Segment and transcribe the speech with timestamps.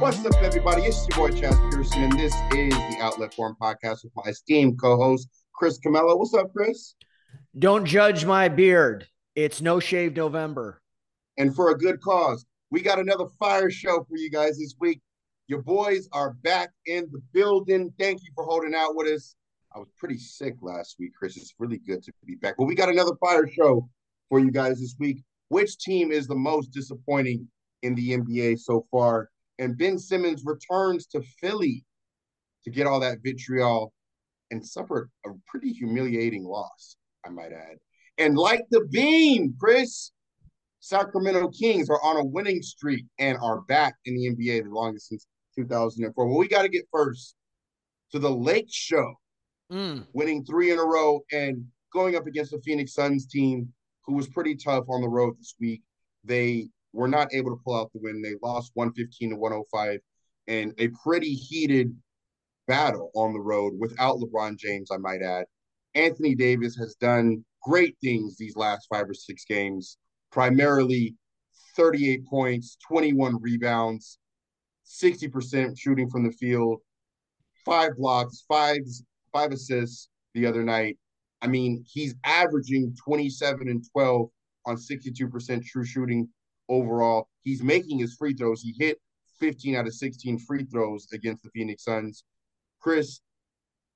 [0.00, 0.82] What's up, everybody?
[0.82, 4.80] It's your boy Chaez Pearson, and this is the Outlet Forum podcast with my esteemed
[4.80, 6.16] co-host Chris Camello.
[6.16, 6.94] What's up, Chris?
[7.58, 9.08] Don't judge my beard.
[9.34, 10.80] It's no shave November.
[11.36, 15.00] And for a good cause, we got another fire show for you guys this week.
[15.48, 17.92] Your boys are back in the building.
[17.98, 19.34] Thank you for holding out with us.
[19.74, 21.36] I was pretty sick last week, Chris.
[21.36, 22.54] It's really good to be back.
[22.56, 23.88] But we got another fire show
[24.28, 25.24] for you guys this week.
[25.48, 27.48] Which team is the most disappointing
[27.82, 29.28] in the NBA so far?
[29.58, 31.84] And Ben Simmons returns to Philly
[32.64, 33.92] to get all that vitriol
[34.50, 37.76] and suffer a pretty humiliating loss, I might add.
[38.18, 40.12] And like the beam, Chris,
[40.80, 45.08] Sacramento Kings are on a winning streak and are back in the NBA the longest
[45.08, 45.26] since
[45.56, 46.26] 2004.
[46.26, 47.34] Well, we got to get first
[48.12, 49.14] to the Lake Show,
[49.72, 50.06] mm.
[50.12, 53.72] winning three in a row and going up against the Phoenix Suns team,
[54.04, 55.82] who was pretty tough on the road this week.
[56.24, 58.22] They were not able to pull out the win.
[58.22, 60.00] They lost 115 to 105
[60.46, 61.94] and a pretty heated
[62.66, 65.44] battle on the road without LeBron James, I might add.
[65.94, 69.98] Anthony Davis has done great things these last five or six games,
[70.30, 71.14] primarily
[71.76, 74.18] 38 points, 21 rebounds,
[74.86, 76.80] 60% shooting from the field,
[77.64, 78.78] five blocks, five
[79.32, 80.96] five assists the other night.
[81.42, 84.28] I mean, he's averaging 27 and 12
[84.66, 86.28] on 62% true shooting
[86.68, 87.28] overall.
[87.42, 88.62] He's making his free throws.
[88.62, 88.98] He hit
[89.40, 92.24] 15 out of 16 free throws against the Phoenix Suns.
[92.80, 93.20] Chris,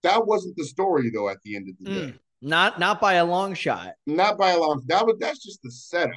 [0.02, 2.18] that wasn't the story though at the end of the mm, day.
[2.40, 3.94] Not not by a long shot.
[4.06, 6.14] Not by a long that was that's just the setup.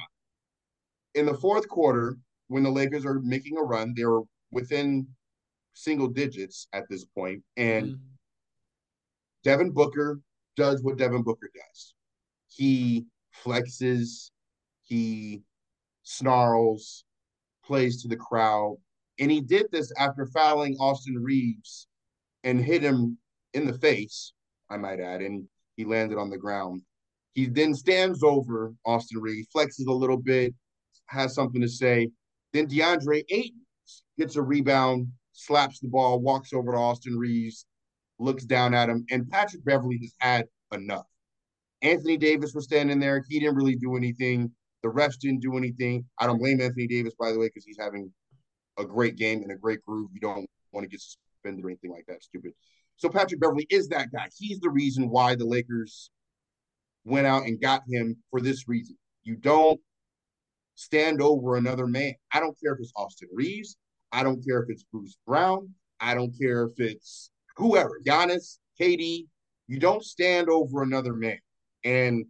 [1.14, 2.16] In the fourth quarter,
[2.48, 5.06] when the Lakers are making a run, they were within
[5.72, 7.98] single digits at this point, and mm.
[9.44, 10.20] Devin Booker
[10.56, 11.94] does what Devin Booker does.
[12.48, 13.06] He
[13.44, 14.30] flexes,
[14.82, 15.42] he
[16.06, 17.04] snarls,
[17.64, 18.76] plays to the crowd.
[19.18, 21.88] And he did this after fouling Austin Reaves
[22.44, 23.18] and hit him
[23.54, 24.32] in the face,
[24.70, 25.46] I might add, and
[25.76, 26.82] he landed on the ground.
[27.34, 30.54] He then stands over Austin Reaves, flexes a little bit,
[31.06, 32.08] has something to say.
[32.52, 33.60] Then DeAndre Ayton
[34.18, 37.66] gets a rebound, slaps the ball, walks over to Austin Reaves,
[38.18, 41.06] looks down at him, and Patrick Beverley has had enough.
[41.82, 43.24] Anthony Davis was standing there.
[43.28, 44.50] He didn't really do anything.
[44.86, 46.04] The refs didn't do anything.
[46.20, 48.12] I don't blame Anthony Davis, by the way, because he's having
[48.78, 50.10] a great game and a great groove.
[50.14, 52.22] You don't want to get suspended or anything like that.
[52.22, 52.52] Stupid.
[52.96, 54.28] So Patrick Beverley is that guy.
[54.38, 56.10] He's the reason why the Lakers
[57.04, 58.96] went out and got him for this reason.
[59.24, 59.80] You don't
[60.76, 62.14] stand over another man.
[62.32, 63.76] I don't care if it's Austin Reaves.
[64.12, 65.68] I don't care if it's Bruce Brown.
[65.98, 69.26] I don't care if it's whoever, Giannis, KD.
[69.66, 71.38] You don't stand over another man.
[71.82, 72.26] And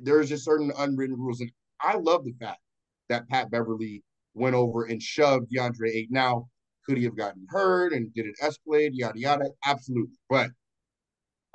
[0.00, 1.40] there's just certain unwritten rules.
[1.40, 1.50] And
[1.82, 2.60] I love the fact
[3.08, 4.02] that Pat Beverley
[4.34, 6.08] went over and shoved DeAndre Ayton.
[6.10, 6.48] Now,
[6.86, 8.90] could he have gotten hurt and did it escalate?
[8.92, 9.50] Yada yada.
[9.64, 10.16] Absolutely.
[10.28, 10.50] But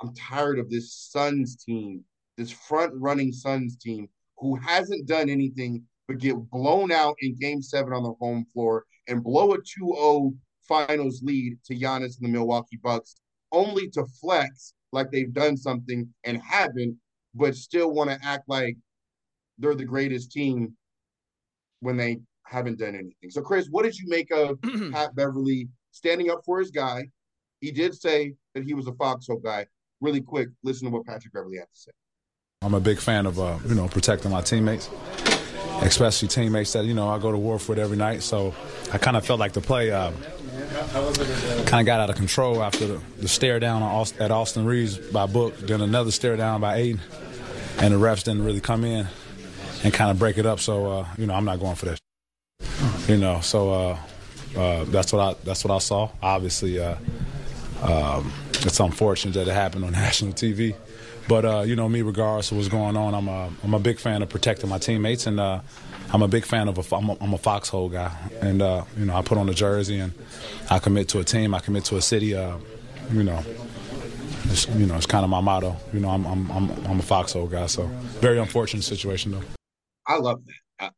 [0.00, 2.04] I'm tired of this Suns team,
[2.36, 7.62] this front running Suns team who hasn't done anything but get blown out in game
[7.62, 10.36] seven on the home floor and blow a 2-0
[10.68, 13.16] finals lead to Giannis and the Milwaukee Bucks,
[13.52, 16.96] only to flex like they've done something and haven't,
[17.34, 18.76] but still want to act like
[19.58, 20.74] they're the greatest team
[21.80, 23.30] when they haven't done anything.
[23.30, 24.60] So, Chris, what did you make of
[24.92, 27.08] Pat Beverley standing up for his guy?
[27.60, 29.66] He did say that he was a foxhole guy.
[30.00, 31.90] Really quick, listen to what Patrick Beverley had to say.
[32.62, 34.90] I'm a big fan of uh, you know protecting my teammates,
[35.80, 38.22] especially teammates that you know I go to war with every night.
[38.22, 38.54] So
[38.92, 40.12] I kind of felt like the play uh,
[41.66, 44.98] kind of got out of control after the, the stare down Austin, at Austin Reaves
[44.98, 47.00] by Book, then another stare down by Ayton,
[47.78, 49.06] and the refs didn't really come in
[49.84, 50.60] and kind of break it up.
[50.60, 51.98] So uh, you know, I'm not going for that.
[53.08, 53.98] You know, so uh,
[54.56, 56.10] uh, that's what I that's what I saw.
[56.22, 56.96] Obviously, uh,
[57.82, 58.32] um,
[58.62, 60.74] it's unfortunate that it happened on national TV.
[61.28, 63.98] But uh, you know me, regardless of what's going on, I'm a I'm a big
[63.98, 67.34] fan of protecting my teammates, and I'm a big fan of a I'm a, I'm
[67.34, 68.60] a foxhole guy, and
[68.96, 70.12] you know I put on a jersey and
[70.70, 72.26] I commit to a team, I commit to a city.
[73.12, 73.40] You know,
[74.44, 75.76] it's, you know it's kind of my motto.
[75.92, 77.86] You know, I'm I'm I'm, I'm a foxhole guy, so
[78.20, 79.42] very unfortunate situation though.
[80.06, 80.92] I love that.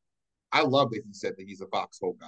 [0.52, 2.26] I, I love that he said that he's a foxhole guy.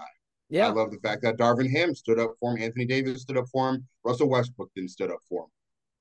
[0.49, 0.69] Yeah.
[0.69, 3.47] I love the fact that Darvin Ham stood up for him, Anthony Davis stood up
[3.53, 5.51] for him, Russell Westbrook then stood up for him.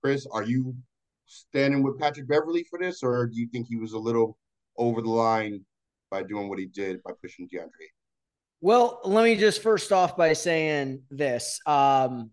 [0.03, 0.75] Chris, are you
[1.27, 4.37] standing with Patrick Beverley for this, or do you think he was a little
[4.77, 5.63] over the line
[6.09, 7.69] by doing what he did by pushing DeAndre?
[8.61, 11.59] Well, let me just first off by saying this.
[11.65, 12.31] Um,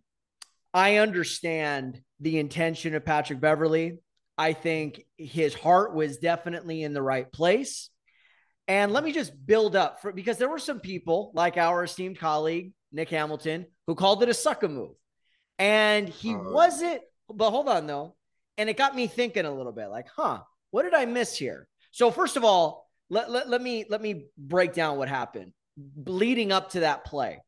[0.72, 3.98] I understand the intention of Patrick Beverley.
[4.38, 7.90] I think his heart was definitely in the right place.
[8.68, 12.18] And let me just build up for because there were some people like our esteemed
[12.18, 14.96] colleague, Nick Hamilton, who called it a sucker move.
[15.58, 18.16] And he uh, wasn't, but hold on though.
[18.58, 20.40] And it got me thinking a little bit like, huh,
[20.70, 21.68] what did I miss here?
[21.92, 25.52] So, first of all, let, let, let me let me break down what happened
[26.04, 27.40] leading up to that play.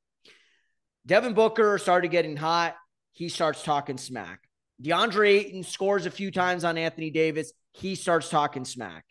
[1.07, 2.77] Devin Booker started getting hot.
[3.13, 4.41] He starts talking smack.
[4.83, 7.53] DeAndre Ayton scores a few times on Anthony Davis.
[7.73, 9.05] He starts talking smack.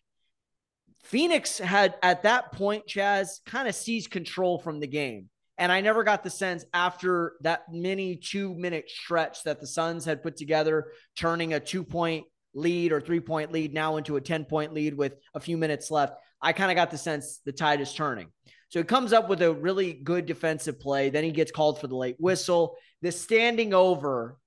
[1.03, 5.29] Phoenix had at that point, Chaez kind of seized control from the game.
[5.57, 10.05] And I never got the sense after that mini two minute stretch that the Suns
[10.05, 14.21] had put together, turning a two point lead or three point lead now into a
[14.21, 16.13] 10 point lead with a few minutes left.
[16.41, 18.27] I kind of got the sense the tide is turning.
[18.69, 21.09] So he comes up with a really good defensive play.
[21.09, 22.75] Then he gets called for the late whistle.
[23.01, 24.37] The standing over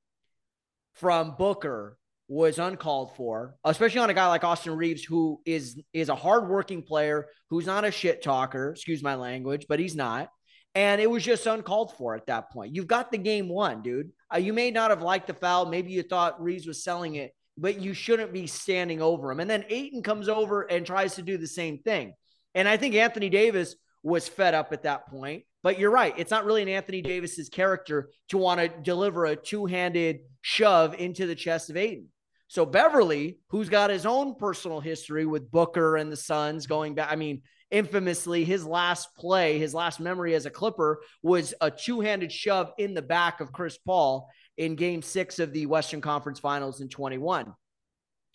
[0.94, 1.97] from Booker
[2.31, 6.81] was uncalled for, especially on a guy like Austin Reaves, who is is a hardworking
[6.81, 8.71] player, who's not a shit talker.
[8.71, 10.31] Excuse my language, but he's not.
[10.77, 12.73] And it was just uncalled for at that point.
[12.73, 14.12] You've got the game won, dude.
[14.32, 15.67] Uh, you may not have liked the foul.
[15.67, 19.41] Maybe you thought Reaves was selling it, but you shouldn't be standing over him.
[19.41, 22.15] And then Ayton comes over and tries to do the same thing.
[22.55, 23.75] And I think Anthony Davis
[24.05, 25.43] was fed up at that point.
[25.65, 26.15] But you're right.
[26.17, 31.26] It's not really an Anthony Davis's character to want to deliver a two-handed shove into
[31.26, 32.06] the chest of Ayton.
[32.50, 37.06] So Beverley, who's got his own personal history with Booker and the Suns going back,
[37.08, 42.32] I mean, infamously, his last play, his last memory as a Clipper was a two-handed
[42.32, 46.81] shove in the back of Chris Paul in game six of the Western Conference Finals
[46.81, 47.55] in 21.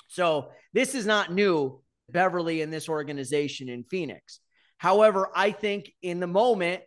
[0.07, 4.39] So this is not new, Beverley and this organization in Phoenix.
[4.77, 6.83] However, I think in the moment,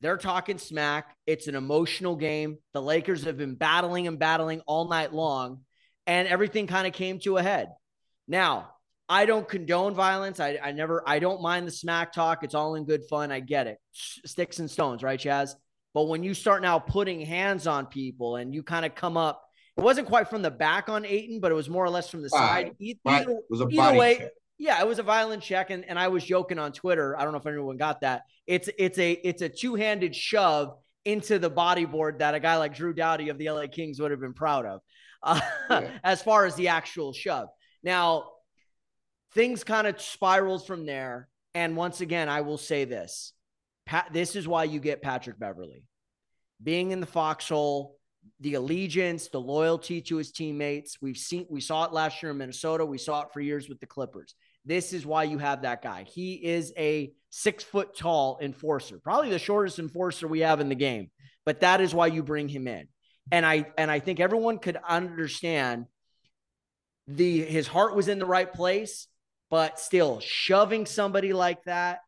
[0.00, 1.16] they're talking smack.
[1.26, 2.58] It's an emotional game.
[2.72, 5.62] The Lakers have been battling and battling all night long,
[6.08, 7.68] and everything kind of came to a head.
[8.26, 8.72] Now,
[9.08, 10.40] I don't condone violence.
[10.40, 12.42] I, I never, I don't mind the smack talk.
[12.42, 13.30] It's all in good fun.
[13.30, 13.78] I get it.
[13.92, 15.54] Sticks and stones, right, Chaez?
[15.94, 19.44] But when you start now putting hands on people and you kind of come up,
[19.76, 22.22] it wasn't quite from the back on Ayton, but it was more or less from
[22.22, 22.72] the side.
[22.80, 24.30] Either, it was a either way, check.
[24.58, 27.16] Yeah, it was a violent check, and, and I was joking on Twitter.
[27.16, 28.22] I don't know if anyone got that.
[28.46, 32.74] It's it's a it's a two handed shove into the bodyboard that a guy like
[32.74, 34.80] Drew Doughty of the LA Kings would have been proud of,
[35.22, 35.90] uh, yeah.
[36.04, 37.48] as far as the actual shove.
[37.82, 38.30] Now,
[39.34, 43.32] things kind of spirals from there, and once again, I will say this:
[43.86, 45.84] Pat, this is why you get Patrick Beverley
[46.62, 47.96] being in the foxhole,
[48.40, 50.98] the allegiance, the loyalty to his teammates.
[51.00, 52.84] We've seen we saw it last year in Minnesota.
[52.84, 54.34] We saw it for years with the Clippers.
[54.64, 56.04] This is why you have that guy.
[56.04, 60.74] He is a six foot tall enforcer, probably the shortest enforcer we have in the
[60.74, 61.10] game.
[61.46, 62.88] But that is why you bring him in.
[63.30, 65.86] And I and I think everyone could understand
[67.06, 69.06] the his heart was in the right place,
[69.50, 72.00] but still shoving somebody like that,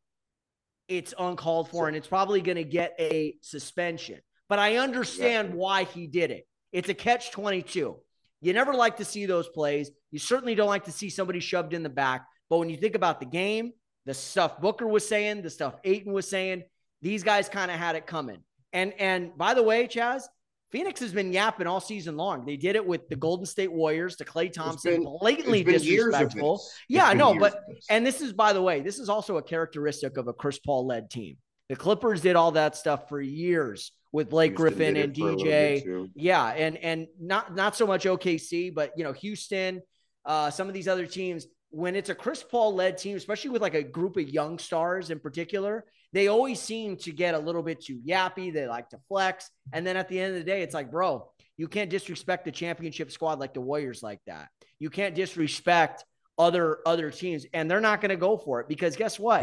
[0.88, 4.20] it's uncalled for, and it's probably going to get a suspension.
[4.48, 6.46] But I understand why he did it.
[6.72, 7.96] It's a catch 22.
[8.42, 9.90] You never like to see those plays.
[10.10, 12.26] You certainly don't like to see somebody shoved in the back.
[12.48, 13.72] But when you think about the game,
[14.06, 16.64] the stuff Booker was saying, the stuff Ayton was saying,
[17.02, 18.38] these guys kind of had it coming.
[18.72, 20.24] And and by the way, Chaez,
[20.70, 22.46] Phoenix has been yapping all season long.
[22.46, 26.62] They did it with the Golden State Warriors to Klay Thompson, been, blatantly disrespectful.
[26.88, 30.28] Yeah, no, but and this is by the way, this is also a characteristic of
[30.28, 31.36] a Chris Paul led team.
[31.68, 36.08] The Clippers did all that stuff for years with Blake Houston Griffin and DJ.
[36.14, 39.82] Yeah, and and not not so much OKC, but you know Houston,
[40.24, 43.62] uh, some of these other teams when it's a Chris Paul led team, especially with
[43.62, 47.62] like a group of young stars in particular, they always seem to get a little
[47.62, 48.52] bit too yappy.
[48.52, 49.48] They like to flex.
[49.72, 52.50] And then at the end of the day, it's like, bro, you can't disrespect the
[52.50, 54.48] championship squad like the Warriors like that.
[54.78, 56.04] You can't disrespect
[56.38, 59.42] other other teams and they're not going to go for it because guess what?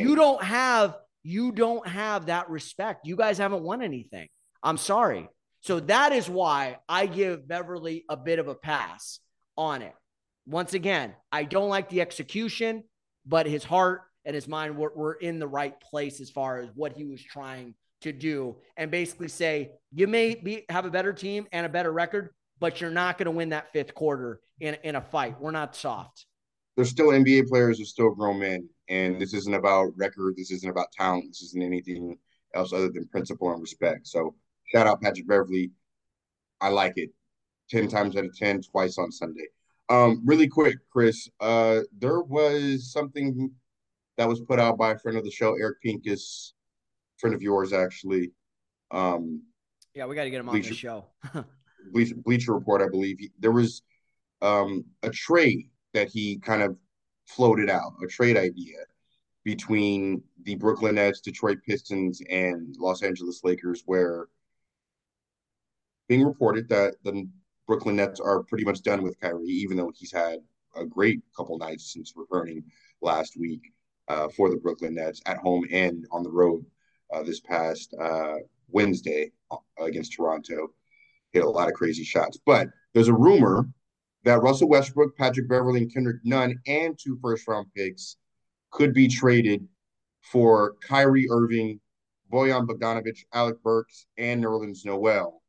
[0.00, 3.06] You don't have you don't have that respect.
[3.06, 4.28] You guys haven't won anything.
[4.62, 5.28] I'm sorry.
[5.60, 9.20] So that is why I give Beverley a bit of a pass
[9.56, 9.92] on it
[10.46, 12.84] once again, I don't like the execution,
[13.26, 16.68] but his heart and his mind were, were in the right place as far as
[16.74, 21.12] what he was trying to do and basically say, you may be have a better
[21.12, 24.76] team and a better record, but you're not going to win that fifth quarter in,
[24.82, 25.40] in a fight.
[25.40, 26.26] We're not soft.
[26.76, 30.36] There's still NBA players who still grown men, and this isn't about record.
[30.36, 31.26] This isn't about talent.
[31.28, 32.16] This isn't anything
[32.54, 34.06] else other than principle and respect.
[34.06, 34.34] So
[34.72, 35.72] shout out Patrick Beverley.
[36.60, 37.10] I like it.
[37.70, 39.46] 10 times out of 10, twice on Sunday.
[39.90, 41.28] Um, really quick, Chris.
[41.40, 43.50] Uh, there was something
[44.16, 46.54] that was put out by a friend of the show, Eric Pincus,
[47.18, 48.30] friend of yours, actually.
[48.92, 49.42] Um,
[49.94, 51.06] yeah, we got to get him on the show.
[51.92, 53.18] Bleacher, Bleacher Report, I believe.
[53.18, 53.82] He, there was
[54.42, 56.76] um, a trade that he kind of
[57.26, 58.76] floated out, a trade idea
[59.42, 64.26] between the Brooklyn Nets, Detroit Pistons, and Los Angeles Lakers, where
[66.08, 67.28] being reported that the
[67.70, 70.40] Brooklyn Nets are pretty much done with Kyrie, even though he's had
[70.74, 72.64] a great couple nights since returning
[73.00, 73.60] last week
[74.08, 76.66] uh, for the Brooklyn Nets at home and on the road
[77.14, 78.38] uh, this past uh,
[78.72, 80.72] Wednesday uh, against Toronto.
[81.30, 82.40] Hit a lot of crazy shots.
[82.44, 83.68] But there's a rumor
[84.24, 88.16] that Russell Westbrook, Patrick Beverley, and Kendrick Nunn, and two first round picks
[88.72, 89.64] could be traded
[90.22, 91.78] for Kyrie Irving,
[92.32, 95.39] Bojan Bogdanovic, Alec Burks, and Nerlens Noel.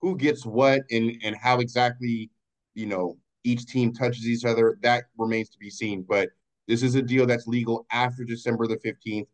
[0.00, 2.30] Who gets what and and how exactly,
[2.74, 6.04] you know, each team touches each other, that remains to be seen.
[6.08, 6.30] But
[6.66, 9.26] this is a deal that's legal after December the 15th,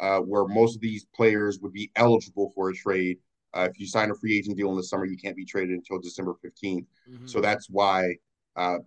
[0.00, 3.18] uh, where most of these players would be eligible for a trade.
[3.54, 5.70] Uh, if you sign a free agent deal in the summer, you can't be traded
[5.70, 6.86] until December 15th.
[7.08, 7.26] Mm-hmm.
[7.26, 8.14] So that's why,
[8.56, 8.78] uh,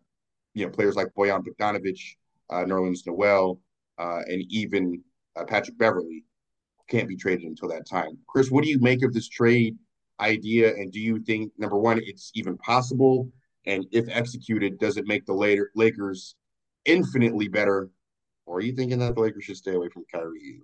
[0.54, 2.00] you know, players like Bojan Bogdanovic,
[2.50, 3.60] uh, Nerlens Noel,
[3.98, 5.02] uh, and even
[5.36, 6.24] uh, Patrick Beverley
[6.90, 8.18] can't be traded until that time.
[8.28, 9.78] Chris, what do you make of this trade
[10.24, 10.70] idea?
[10.70, 13.30] And do you think, number one, it's even possible?
[13.66, 16.36] And if executed, does it make the later Lakers
[16.86, 17.90] infinitely better?
[18.46, 20.60] Or are you thinking that the Lakers should stay away from Kyrie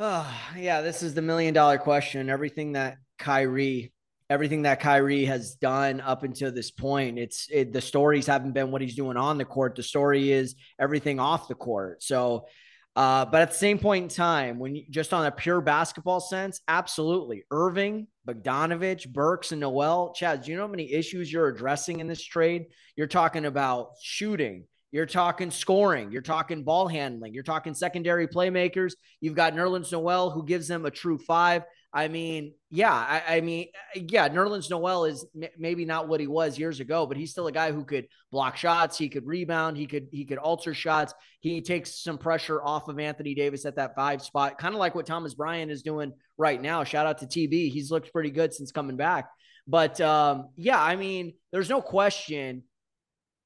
[0.00, 2.28] Oh, yeah, this is the million dollar question.
[2.28, 3.92] Everything that Kyrie,
[4.28, 8.70] everything that Kyrie has done up until this point, it's it, the stories haven't been
[8.72, 9.76] what he's doing on the court.
[9.76, 12.02] The story is everything off the court.
[12.02, 12.46] So
[12.94, 16.20] uh, but at the same point in time, when you, just on a pure basketball
[16.20, 17.44] sense, absolutely.
[17.50, 22.06] Irving, Bogdanovic, Burks, and Noel, Chad, do you know how many issues you're addressing in
[22.06, 22.66] this trade?
[22.96, 28.92] You're talking about shooting, you're talking scoring, you're talking ball handling, you're talking secondary playmakers.
[29.22, 31.62] You've got Nerlens Noel, who gives them a true five.
[31.94, 36.26] I mean, yeah, I, I mean, yeah, Nerlens Noel is m- maybe not what he
[36.26, 39.76] was years ago, but he's still a guy who could block shots, he could rebound,
[39.76, 41.12] he could he could alter shots.
[41.40, 44.94] He takes some pressure off of Anthony Davis at that five spot, kind of like
[44.94, 46.82] what Thomas Bryant is doing right now.
[46.82, 49.28] Shout out to TB, he's looked pretty good since coming back.
[49.66, 52.62] But um, yeah, I mean, there's no question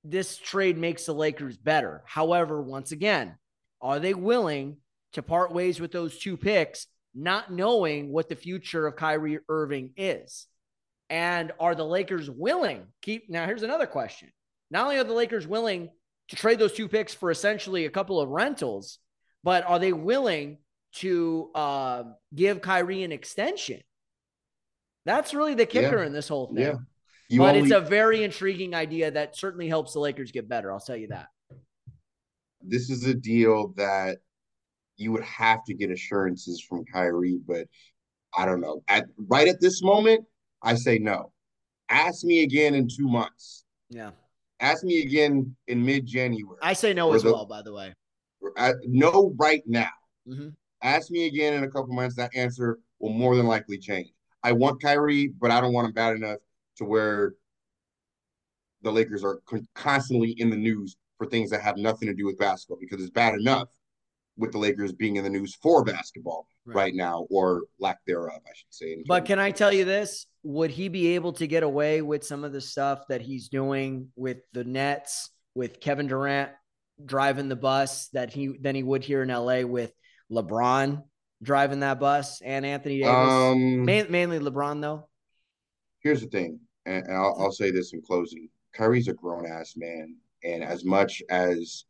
[0.04, 2.04] this trade makes the Lakers better.
[2.06, 3.36] However, once again,
[3.80, 4.76] are they willing
[5.14, 6.86] to part ways with those two picks?
[7.16, 10.46] Not knowing what the future of Kyrie Irving is.
[11.08, 12.87] And are the Lakers willing?
[13.02, 13.46] Keep now.
[13.46, 14.30] Here's another question.
[14.70, 15.88] Not only are the Lakers willing
[16.28, 18.99] to trade those two picks for essentially a couple of rentals,
[19.44, 20.58] but are they willing
[20.94, 22.02] to uh,
[22.35, 23.80] give Kyrie an extension?
[25.04, 26.06] That's really the kicker yeah.
[26.06, 26.64] in this whole thing.
[26.64, 26.75] Yeah.
[27.28, 27.68] You but only...
[27.68, 30.73] it's a very intriguing idea that certainly helps the Lakers get better.
[30.73, 31.28] I'll tell you that.
[32.61, 34.18] This is a deal that
[34.96, 37.66] you would have to get assurances from Kyrie, but
[38.36, 38.82] I don't know.
[38.88, 40.24] At right at this moment,
[40.62, 41.32] I say no.
[41.88, 43.64] Ask me again in two months.
[43.88, 44.10] Yeah.
[44.60, 46.58] Ask me again in mid January.
[46.62, 47.94] I say no as the, well, by the way.
[48.56, 49.90] I, no, right now.
[50.28, 50.48] Mm-hmm.
[50.82, 52.16] Ask me again in a couple months.
[52.16, 54.08] That answer will more than likely change.
[54.42, 56.38] I want Kyrie, but I don't want him bad enough
[56.78, 57.34] to where
[58.82, 59.40] the Lakers are
[59.74, 63.10] constantly in the news for things that have nothing to do with basketball because it's
[63.10, 63.68] bad enough
[64.36, 68.40] with the Lakers being in the news for basketball right, right now, or lack thereof,
[68.46, 69.02] I should say.
[69.06, 70.26] But can I tell you this?
[70.42, 74.10] Would he be able to get away with some of the stuff that he's doing
[74.16, 76.50] with the Nets, with Kevin Durant
[77.04, 79.92] driving the bus that he than he would here in LA with
[80.30, 81.02] LeBron
[81.42, 83.14] driving that bus and Anthony Davis?
[83.14, 85.08] Um, Man, mainly LeBron, though.
[86.00, 90.16] Here's the thing, and I'll, I'll say this in closing: Kyrie's a grown ass man,
[90.44, 91.84] and as much as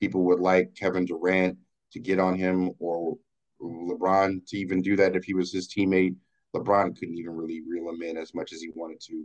[0.00, 1.56] people would like Kevin Durant
[1.92, 3.16] to get on him or
[3.60, 6.16] LeBron to even do that if he was his teammate.
[6.54, 9.24] LeBron couldn't even really reel him in as much as he wanted to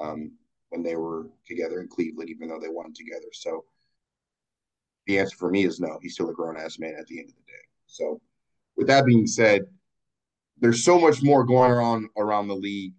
[0.00, 0.32] um,
[0.70, 3.28] when they were together in Cleveland, even though they won together.
[3.32, 3.64] So
[5.06, 5.98] the answer for me is no.
[6.02, 7.64] He's still a grown ass man at the end of the day.
[7.86, 8.20] So
[8.76, 9.62] with that being said,
[10.60, 12.92] there's so much more going on around the league.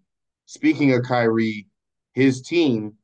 [0.46, 1.68] Speaking of Kyrie,
[2.14, 2.94] his team,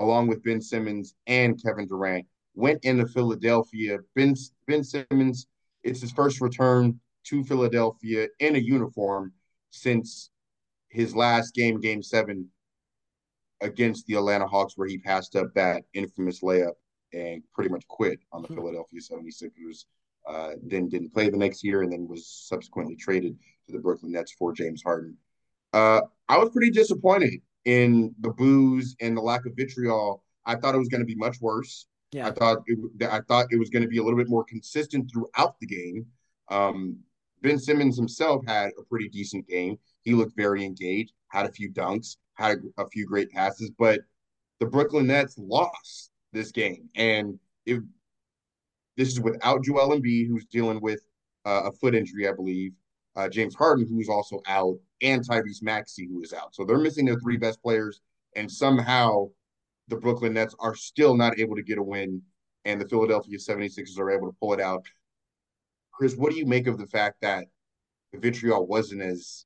[0.00, 3.98] along with Ben Simmons and Kevin Durant, went into Philadelphia.
[4.14, 4.34] Ben
[4.66, 5.46] Ben Simmons,
[5.82, 9.32] it's his first return to Philadelphia in a uniform
[9.70, 10.30] since
[10.88, 12.48] his last game, Game Seven,
[13.60, 16.74] against the Atlanta Hawks, where he passed up that infamous layup
[17.12, 18.54] and pretty much quit on the hmm.
[18.54, 19.84] Philadelphia 76ers.
[20.26, 24.12] Uh, then didn't play the next year, and then was subsequently traded to the Brooklyn
[24.12, 25.16] Nets for James Harden.
[25.74, 30.22] Uh, I was pretty disappointed in the booze and the lack of vitriol.
[30.46, 31.86] I thought it was going to be much worse.
[32.14, 32.28] Yeah.
[32.28, 32.78] I thought it,
[33.10, 36.06] I thought it was going to be a little bit more consistent throughout the game.
[36.48, 36.78] Um,
[37.42, 39.74] ben Simmons himself had a pretty decent game.
[40.02, 44.00] He looked very engaged, had a few dunks, had a, a few great passes, but
[44.60, 47.80] the Brooklyn Nets lost this game, and it,
[48.96, 51.00] this is without Joel Embiid, who's dealing with
[51.44, 52.72] uh, a foot injury, I believe.
[53.16, 56.54] uh, James Harden, who is also out, and Tyrese Maxey, who is out.
[56.54, 58.00] So they're missing their three best players,
[58.36, 59.28] and somehow
[59.88, 62.22] the Brooklyn Nets are still not able to get a win,
[62.64, 64.84] and the Philadelphia 76ers are able to pull it out.
[65.92, 67.46] Chris, what do you make of the fact that
[68.12, 69.44] the vitriol wasn't as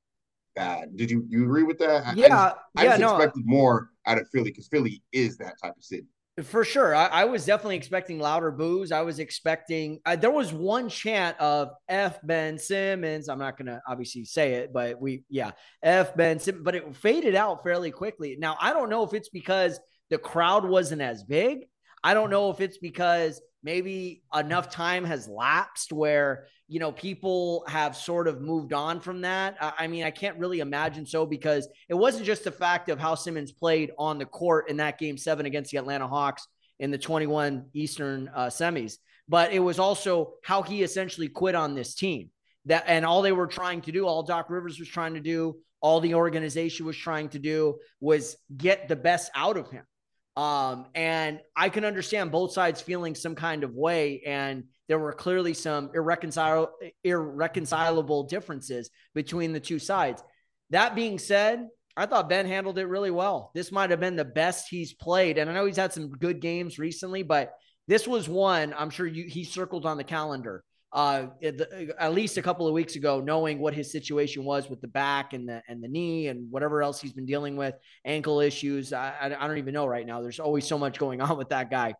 [0.55, 0.95] bad?
[0.95, 2.15] Did you you agree with that?
[2.17, 3.15] Yeah, I just, I yeah, just no.
[3.15, 6.07] expected more out of Philly because Philly is that type of city.
[6.43, 6.95] For sure.
[6.95, 8.91] I, I, was definitely expecting louder boos.
[8.91, 13.27] I was expecting, uh, there was one chant of F Ben Simmons.
[13.27, 15.51] I'm not going to obviously say it, but we, yeah,
[15.83, 18.37] F Ben Simmons, but it faded out fairly quickly.
[18.39, 21.67] Now, I don't know if it's because the crowd wasn't as big.
[22.03, 27.65] I don't know if it's because maybe enough time has lapsed where you know people
[27.67, 29.57] have sort of moved on from that.
[29.59, 33.15] I mean i can't really imagine so because it wasn't just the fact of how
[33.15, 36.47] simmons played on the court in that game seven against the atlanta hawks
[36.79, 38.95] in the 21 eastern uh, semis
[39.29, 42.31] but it was also how he essentially quit on this team.
[42.65, 45.57] That and all they were trying to do all doc rivers was trying to do
[45.81, 49.85] all the organization was trying to do was get the best out of him
[50.35, 54.21] um, and I can understand both sides feeling some kind of way.
[54.25, 60.23] And there were clearly some irreconcilable, irreconcilable differences between the two sides.
[60.69, 61.67] That being said,
[61.97, 63.51] I thought Ben handled it really well.
[63.53, 65.37] This might have been the best he's played.
[65.37, 67.53] And I know he's had some good games recently, but
[67.87, 71.27] this was one I'm sure you, he circled on the calendar uh,
[71.99, 75.33] at least a couple of weeks ago, knowing what his situation was with the back
[75.33, 78.91] and the and the knee and whatever else he's been dealing with, ankle issues.
[78.91, 80.21] I, I don't even know right now.
[80.21, 81.93] There's always so much going on with that guy.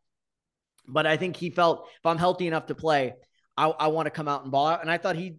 [0.87, 3.13] But I think he felt if I'm healthy enough to play,
[3.55, 4.81] I, I want to come out and ball out.
[4.81, 5.35] And I thought he,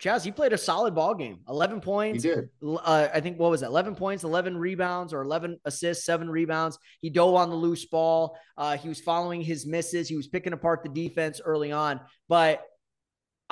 [0.00, 1.40] Chaez, he played a solid ball game.
[1.48, 2.22] 11 points.
[2.22, 2.50] He did.
[2.62, 3.66] Uh, I think what was it?
[3.66, 6.78] 11 points, 11 rebounds, or 11 assists, seven rebounds.
[7.00, 8.36] He dove on the loose ball.
[8.56, 10.08] Uh, he was following his misses.
[10.08, 12.00] He was picking apart the defense early on.
[12.28, 12.64] But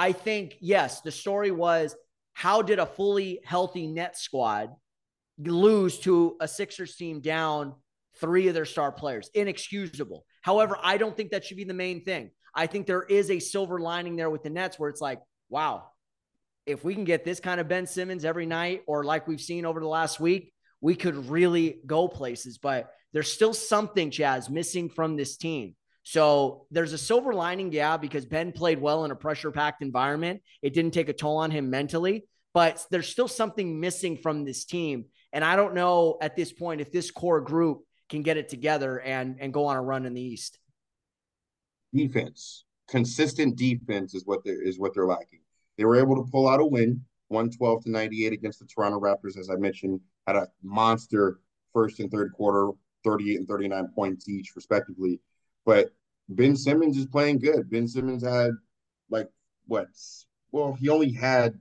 [0.01, 1.95] I think, yes, the story was
[2.33, 4.71] how did a fully healthy net squad
[5.39, 7.75] lose to a Sixers team down
[8.17, 9.29] three of their star players?
[9.35, 10.25] Inexcusable.
[10.41, 12.31] However, I don't think that should be the main thing.
[12.55, 15.91] I think there is a silver lining there with the Nets where it's like, wow,
[16.65, 19.67] if we can get this kind of Ben Simmons every night, or like we've seen
[19.67, 22.57] over the last week, we could really go places.
[22.57, 25.75] But there's still something, Chaez, missing from this team.
[26.03, 30.43] So there's a silver lining, yeah, because Ben played well in a pressure packed environment.
[30.63, 34.65] It didn't take a toll on him mentally, but there's still something missing from this
[34.65, 35.07] team.
[35.33, 38.99] And I don't know at this point if this core group can get it together
[39.01, 40.59] and, and go on a run in the East.
[41.95, 45.41] Defense, consistent defense is what they're, is what they're lacking.
[45.77, 49.39] They were able to pull out a win, 112 to 98 against the Toronto Raptors,
[49.39, 51.41] as I mentioned, had a monster
[51.73, 52.73] first and third quarter,
[53.05, 55.21] 38 and 39 points each, respectively.
[55.65, 55.91] But
[56.29, 57.71] Ben Simmons is playing good.
[57.71, 58.53] Ben Simmons had
[59.11, 59.29] like
[59.67, 59.89] what?
[60.53, 61.55] Well, he only had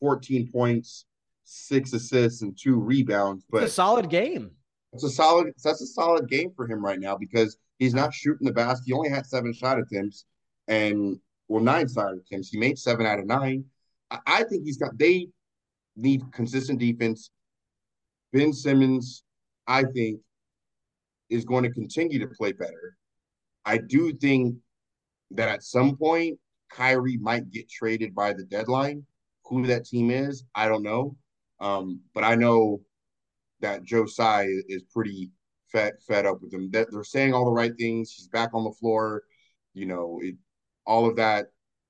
[0.00, 1.06] 14 points,
[1.44, 3.44] six assists, and two rebounds.
[3.50, 4.50] But it's a solid game.
[4.92, 5.52] It's a solid.
[5.62, 8.84] That's a solid game for him right now because he's not shooting the basket.
[8.86, 10.24] He only had seven shot attempts,
[10.68, 12.50] and well, nine shot attempts.
[12.50, 13.64] He made seven out of nine.
[14.10, 14.98] I, I think he's got.
[14.98, 15.28] They
[15.96, 17.30] need consistent defense.
[18.32, 19.24] Ben Simmons,
[19.66, 20.20] I think,
[21.30, 22.96] is going to continue to play better.
[23.64, 24.56] I do think
[25.32, 26.38] that at some point
[26.70, 29.04] Kyrie might get traded by the deadline.
[29.46, 31.16] Who that team is, I don't know.
[31.60, 32.80] Um, but I know
[33.60, 35.30] that Joe Tsai is pretty
[35.70, 36.70] fed fed up with him.
[36.70, 38.12] That they're saying all the right things.
[38.12, 39.24] He's back on the floor.
[39.74, 40.36] You know, it,
[40.86, 41.46] all of that.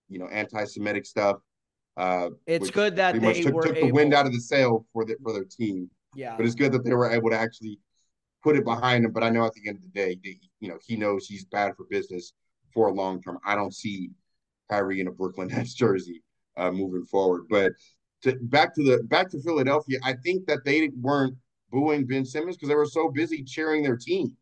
[0.09, 1.37] You know, anti-Semitic stuff.
[1.97, 5.17] Uh, it's good that they took, took the wind out of the sail for the,
[5.23, 5.89] for their team.
[6.15, 7.79] Yeah, but it's good that they were able to actually
[8.43, 9.13] put it behind him.
[9.13, 11.45] But I know at the end of the day, they, you know, he knows he's
[11.45, 12.33] bad for business
[12.73, 13.39] for a long term.
[13.45, 14.11] I don't see
[14.71, 16.23] Kyrie in a Brooklyn Nets jersey
[16.57, 17.43] uh, moving forward.
[17.51, 17.73] But
[18.23, 21.37] to, back to the back to Philadelphia, I think that they weren't
[21.73, 24.37] booing Ben Simmons because they were so busy cheering their team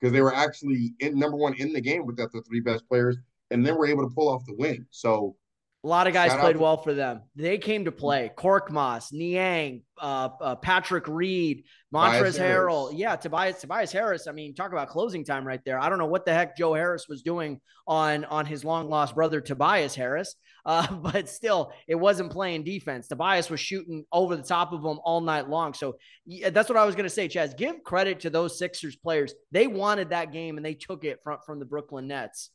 [0.00, 3.16] because they were actually in number one in the game without the three best players,
[3.52, 4.84] and then were able to pull off the win.
[4.90, 5.36] So
[5.82, 7.22] a lot of guys played well for them.
[7.34, 8.30] They came to play.
[8.36, 11.64] Korkmaz, Niang, uh, uh, Patrick Reed,
[11.94, 12.92] Montrezl Harrell.
[12.94, 14.26] Yeah, Tobias Tobias Harris.
[14.26, 15.78] I mean, talk about closing time right there.
[15.80, 19.14] I don't know what the heck Joe Harris was doing on on his long lost
[19.14, 20.34] brother Tobias Harris,
[20.66, 23.08] uh, but still, it wasn't playing defense.
[23.08, 25.72] Tobias was shooting over the top of them all night long.
[25.72, 27.56] So yeah, that's what I was going to say, Chaez.
[27.56, 29.32] Give credit to those Sixers players.
[29.50, 32.50] They wanted that game and they took it from from the Brooklyn Nets.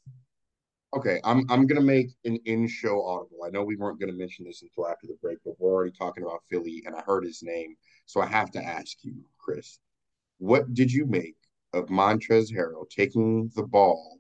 [0.93, 3.43] Okay, I'm I'm gonna make an in-show audible.
[3.45, 6.23] I know we weren't gonna mention this until after the break, but we're already talking
[6.23, 9.79] about Philly, and I heard his name, so I have to ask you, Chris,
[10.37, 11.35] what did you make
[11.73, 14.19] of Montrezl Harrell taking the ball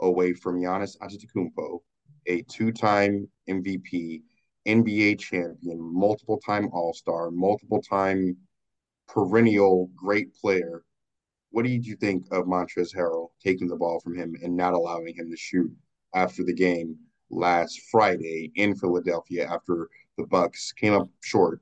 [0.00, 1.80] away from Giannis Antetokounmpo,
[2.26, 4.22] a two-time MVP,
[4.66, 8.36] NBA champion, multiple time All Star, multiple time
[9.08, 10.82] perennial great player.
[11.50, 15.14] What did you think of Montrezl Harrell taking the ball from him and not allowing
[15.14, 15.70] him to shoot
[16.16, 16.96] after the game
[17.30, 21.60] last Friday in Philadelphia after the Bucks came up short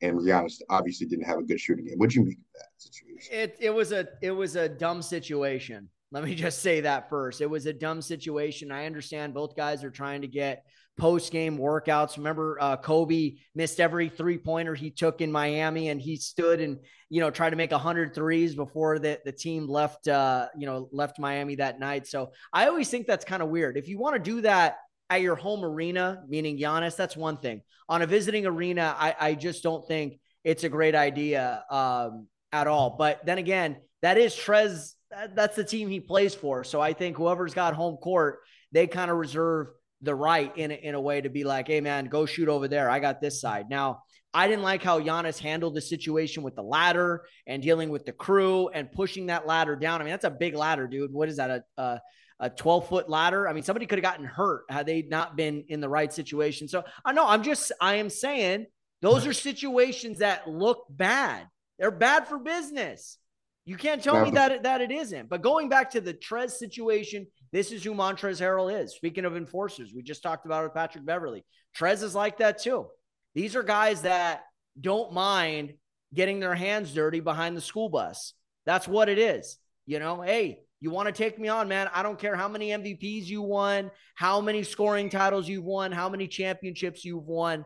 [0.00, 1.98] and Giannis obviously didn't have a good shooting game.
[1.98, 3.34] What'd you make of that situation?
[3.34, 5.90] It it was a it was a dumb situation.
[6.12, 7.40] Let me just say that first.
[7.40, 8.72] It was a dumb situation.
[8.72, 10.64] I understand both guys are trying to get
[11.00, 12.18] post game workouts.
[12.18, 16.78] Remember, uh, Kobe missed every three pointer he took in Miami, and he stood and
[17.08, 20.88] you know tried to make 100 threes before the the team left uh, you know
[20.92, 22.06] left Miami that night.
[22.06, 23.76] So I always think that's kind of weird.
[23.78, 24.76] If you want to do that
[25.08, 27.62] at your home arena, meaning Giannis, that's one thing.
[27.88, 32.66] On a visiting arena, I, I just don't think it's a great idea um, at
[32.66, 32.90] all.
[32.96, 34.94] But then again, that is Trez.
[35.34, 36.62] That's the team he plays for.
[36.62, 39.68] So I think whoever's got home court, they kind of reserve
[40.02, 42.68] the right in a, in a way to be like, hey man, go shoot over
[42.68, 42.90] there.
[42.90, 43.66] I got this side.
[43.68, 48.06] Now, I didn't like how Giannis handled the situation with the ladder and dealing with
[48.06, 50.00] the crew and pushing that ladder down.
[50.00, 51.12] I mean, that's a big ladder, dude.
[51.12, 51.50] What is that?
[51.50, 52.00] A, a
[52.40, 53.46] a 12 foot ladder.
[53.46, 56.68] I mean, somebody could have gotten hurt had they not been in the right situation.
[56.68, 58.66] So I know I'm just, I am saying
[59.02, 61.46] those are situations that look bad.
[61.78, 63.18] They're bad for business.
[63.66, 65.28] You can't tell me that it, that it isn't.
[65.28, 68.94] But going back to the Trez situation, this is who Montrezl Harrell is.
[68.94, 71.44] Speaking of enforcers, we just talked about with Patrick Beverley.
[71.76, 72.86] Trez is like that too.
[73.34, 74.44] These are guys that
[74.80, 75.74] don't mind
[76.14, 78.34] getting their hands dirty behind the school bus.
[78.66, 79.56] That's what it is.
[79.86, 81.90] You know, hey, you want to take me on, man?
[81.92, 86.08] I don't care how many MVPs you won, how many scoring titles you've won, how
[86.08, 87.64] many championships you've won.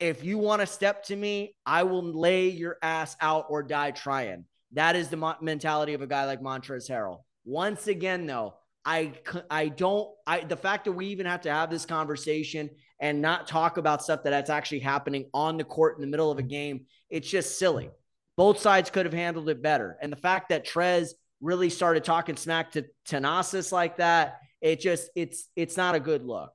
[0.00, 3.90] If you want to step to me, I will lay your ass out or die
[3.90, 4.44] trying.
[4.72, 7.18] That is the mentality of a guy like Montrezl Harrell.
[7.44, 9.12] Once again, though, I
[9.50, 12.70] I don't I the fact that we even have to have this conversation
[13.00, 16.30] and not talk about stuff that that's actually happening on the court in the middle
[16.30, 16.48] of a mm-hmm.
[16.48, 17.90] game, it's just silly.
[18.36, 19.96] Both sides could have handled it better.
[20.00, 25.10] And the fact that Trez really started talking smack to Thanasis like that, it just
[25.14, 26.52] it's it's not a good look.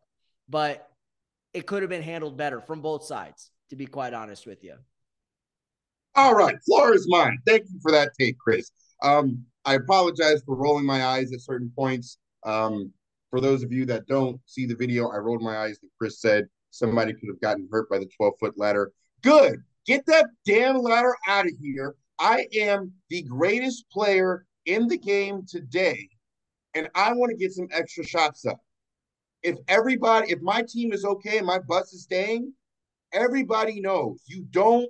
[0.47, 0.87] But
[1.53, 4.75] it could have been handled better from both sides, to be quite honest with you.
[6.15, 7.37] All right, floor is mine.
[7.45, 8.71] Thank you for that take, Chris.
[9.01, 12.17] Um, I apologize for rolling my eyes at certain points.
[12.43, 12.91] Um,
[13.29, 16.21] for those of you that don't see the video, I rolled my eyes that Chris
[16.21, 18.91] said somebody could have gotten hurt by the 12 foot ladder.
[19.21, 19.63] Good.
[19.85, 21.95] Get that damn ladder out of here.
[22.19, 26.09] I am the greatest player in the game today
[26.75, 28.59] and I want to get some extra shots up.
[29.41, 32.53] If everybody, if my team is okay and my bus is staying,
[33.13, 34.89] everybody knows you don't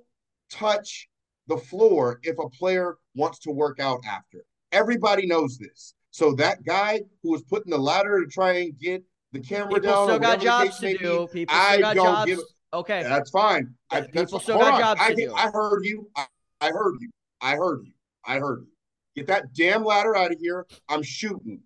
[0.52, 1.08] touch
[1.48, 4.44] the floor if a player wants to work out after.
[4.72, 5.94] Everybody knows this.
[6.12, 9.92] So that guy who was putting the ladder to try and get the camera people
[9.92, 11.28] down, still got jobs to do.
[11.32, 12.26] Be, people still I got jobs.
[12.26, 12.40] Give,
[12.74, 13.74] okay, that's fine.
[13.92, 14.80] I, people that's, still got on.
[14.80, 15.34] jobs I, to do.
[15.34, 16.10] I heard you.
[16.16, 16.26] I,
[16.62, 17.10] I heard you.
[17.42, 17.94] I heard you.
[18.26, 18.72] I heard you.
[19.16, 20.66] Get that damn ladder out of here.
[20.88, 21.62] I'm shooting.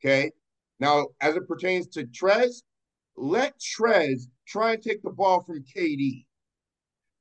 [0.00, 0.30] Okay.
[0.80, 2.62] Now, as it pertains to Trez,
[3.16, 6.24] let Trez try and take the ball from KD.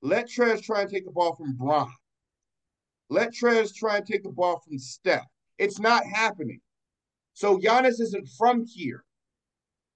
[0.01, 1.91] Let Trez try and take the ball from Bron.
[3.09, 5.25] Let Trez try and take the ball from Steph.
[5.57, 6.59] It's not happening.
[7.33, 9.03] So Giannis isn't from here.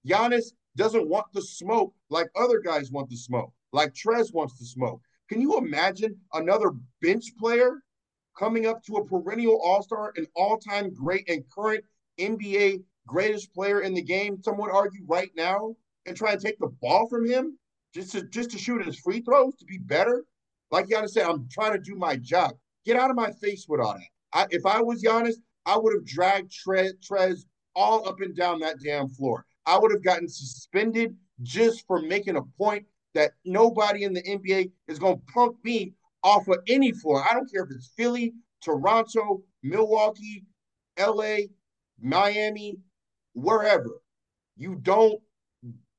[0.06, 4.64] Giannis doesn't want the smoke like other guys want the smoke, like Trez wants the
[4.64, 5.00] smoke.
[5.28, 7.82] Can you imagine another bench player
[8.38, 11.84] coming up to a perennial all star, an all time great and current
[12.18, 15.74] NBA greatest player in the game, some would argue right now,
[16.06, 17.58] and try and take the ball from him
[17.94, 20.24] just to just to shoot his free throws to be better.
[20.70, 22.52] Like Giannis said, I'm trying to do my job.
[22.84, 24.02] Get out of my face with all that.
[24.32, 25.34] I, if I was Giannis,
[25.66, 29.44] I would have dragged Tre- Trez all up and down that damn floor.
[29.66, 34.70] I would have gotten suspended just for making a point that nobody in the NBA
[34.88, 35.92] is going to punk me
[36.22, 37.24] off of any floor.
[37.28, 40.44] I don't care if it's Philly, Toronto, Milwaukee,
[40.98, 41.36] LA,
[42.00, 42.78] Miami,
[43.34, 44.00] wherever.
[44.56, 45.20] You don't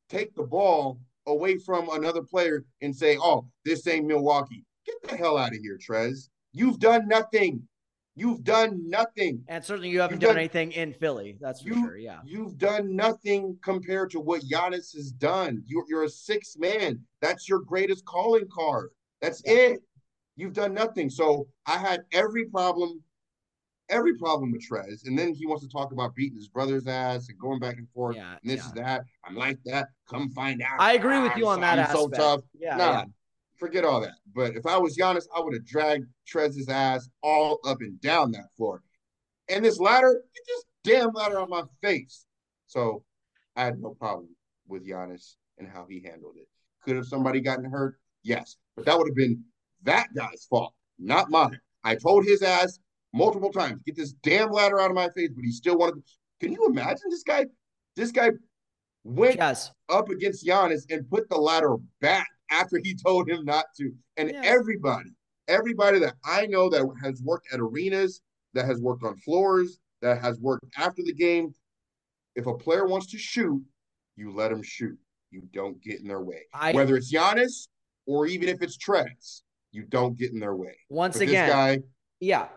[0.10, 4.66] take the ball away from another player and say, oh, this ain't Milwaukee.
[4.86, 6.30] Get the hell out of here, Trez.
[6.54, 7.68] You've done nothing.
[8.16, 9.44] You've done nothing.
[9.48, 11.36] And certainly you haven't done, done, anything in Philly.
[11.42, 11.98] That's for you, sure.
[11.98, 12.20] Yeah.
[12.24, 15.64] You've done nothing compared to what Giannis has done.
[15.66, 17.00] You're, you're a six man.
[17.22, 18.92] That's your greatest calling card.
[19.22, 19.54] That's yeah.
[19.54, 19.80] it.
[20.36, 21.10] You've done nothing.
[21.10, 23.02] So I had every problem,
[23.90, 25.08] every problem with Trez.
[25.08, 27.90] And then he wants to talk about beating his brother's ass and going back and
[27.96, 28.16] forth.
[28.16, 28.66] Yeah, and this yeah.
[28.66, 29.02] is that.
[29.26, 29.88] I'm like that.
[30.08, 30.80] Come find out.
[30.80, 31.98] I agree with you on that I'm aspect.
[31.98, 32.42] so tough.
[32.60, 33.04] Yeah, nah, yeah.
[33.58, 34.16] Forget all that.
[34.34, 38.32] But if I was Giannis, I would have dragged Trez's ass all up and down
[38.32, 38.82] that floor.
[39.50, 42.26] And this ladder, get this damn ladder on my face.
[42.68, 43.04] So
[43.56, 44.30] I had no problem
[44.68, 46.48] with Giannis and how he handled it.
[46.86, 47.96] Could have somebody gotten hurt?
[48.24, 48.58] Yes.
[48.76, 49.44] But that would have been
[49.84, 51.60] that guy's fault, not mine.
[51.84, 52.80] I told his ass
[53.14, 55.96] multiple times, get this damn ladder out of my face, but he still wanted.
[55.96, 56.02] To...
[56.40, 57.46] Can you imagine this guy?
[57.96, 58.32] This guy
[59.04, 59.72] went yes.
[59.90, 63.94] up against Giannis and put the ladder back after he told him not to.
[64.18, 64.42] And yeah.
[64.44, 65.12] everybody,
[65.48, 68.22] everybody that I know that has worked at arenas,
[68.54, 71.54] that has worked on floors, that has worked after the game,
[72.36, 73.64] if a player wants to shoot,
[74.16, 74.98] you let them shoot.
[75.32, 76.44] You don't get in their way.
[76.54, 77.68] I, Whether it's Giannis
[78.06, 80.76] or even if it's Trez, you don't get in their way.
[80.90, 81.80] Once but again, guy,
[82.20, 82.48] yeah,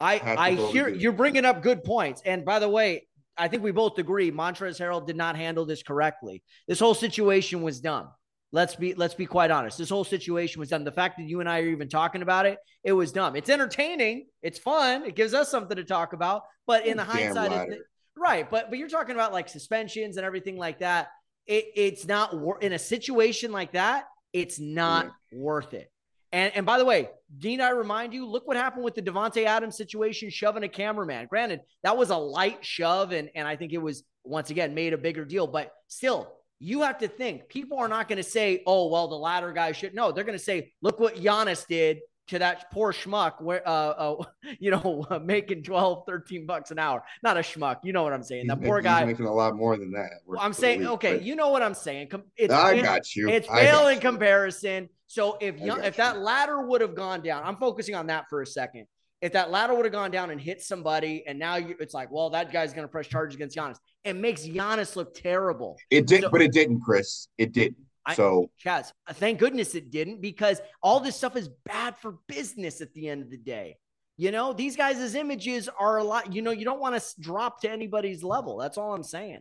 [0.00, 2.22] I I hear you're bringing up good points.
[2.24, 5.82] And by the way, I think we both agree Montrezl Harrell did not handle this
[5.82, 6.42] correctly.
[6.66, 8.08] This whole situation was dumb.
[8.50, 9.76] Let's be let's be quite honest.
[9.76, 10.84] This whole situation was dumb.
[10.84, 13.36] The fact that you and I are even talking about it, it was dumb.
[13.36, 14.26] It's entertaining.
[14.42, 15.04] It's fun.
[15.04, 16.42] It gives us something to talk about.
[16.66, 17.78] But in the hindsight, it,
[18.16, 18.48] right?
[18.48, 21.08] But but you're talking about like suspensions and everything like that.
[21.46, 24.04] It, it's not in a situation like that.
[24.32, 25.38] It's not yeah.
[25.38, 25.90] worth it.
[26.32, 29.44] And and by the way, Dean, I remind you, look what happened with the Davante
[29.44, 31.26] Adams situation, shoving a cameraman.
[31.28, 34.92] Granted, that was a light shove, and and I think it was once again made
[34.92, 38.62] a bigger deal, but still, you have to think people are not going to say,
[38.66, 42.00] "Oh, well, the ladder guy should." No, they're going to say, "Look what Giannis did
[42.28, 44.24] to that poor schmuck where uh, uh
[44.58, 47.02] you know making 12 13 bucks an hour.
[47.22, 48.46] Not a schmuck you know what i'm saying.
[48.46, 51.48] That poor guy making a lot more than that i'm saying week, okay you know
[51.48, 52.10] what i'm saying.
[52.36, 53.28] It's i got you.
[53.28, 54.88] it's fail in comparison.
[55.06, 58.46] So if if that ladder would have gone down i'm focusing on that for a
[58.46, 58.86] second
[59.20, 62.10] if that ladder would have gone down and hit somebody, and now you, it's like,
[62.10, 63.76] well, that guy's going to press charges against Giannis.
[64.04, 65.76] It makes Giannis look terrible.
[65.90, 67.28] It did, so, but it didn't, Chris.
[67.36, 67.78] It didn't.
[68.14, 72.80] So, Chaez, uh, thank goodness it didn't because all this stuff is bad for business
[72.80, 73.76] at the end of the day.
[74.16, 77.60] You know, these guys' images are a lot, you know, you don't want to drop
[77.62, 78.56] to anybody's level.
[78.56, 79.40] That's all I'm saying.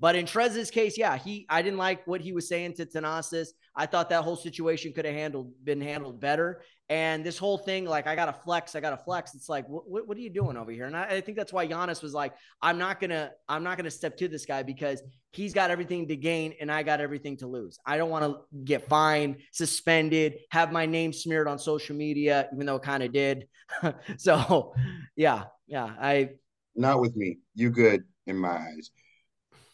[0.00, 3.48] But in Trez's case, yeah, he I didn't like what he was saying to Thanasis.
[3.74, 6.62] I thought that whole situation could have handled been handled better.
[6.90, 9.34] And this whole thing, like, I got to flex, I got to flex.
[9.34, 10.86] It's like, what, what, are you doing over here?
[10.86, 12.32] And I, I, think that's why Giannis was like,
[12.62, 16.16] I'm not gonna, I'm not gonna step to this guy because he's got everything to
[16.16, 17.78] gain and I got everything to lose.
[17.84, 22.64] I don't want to get fined, suspended, have my name smeared on social media, even
[22.64, 23.48] though it kind of did.
[24.16, 24.74] so,
[25.14, 26.30] yeah, yeah, I.
[26.74, 27.38] Not with me.
[27.54, 28.90] You good in my eyes.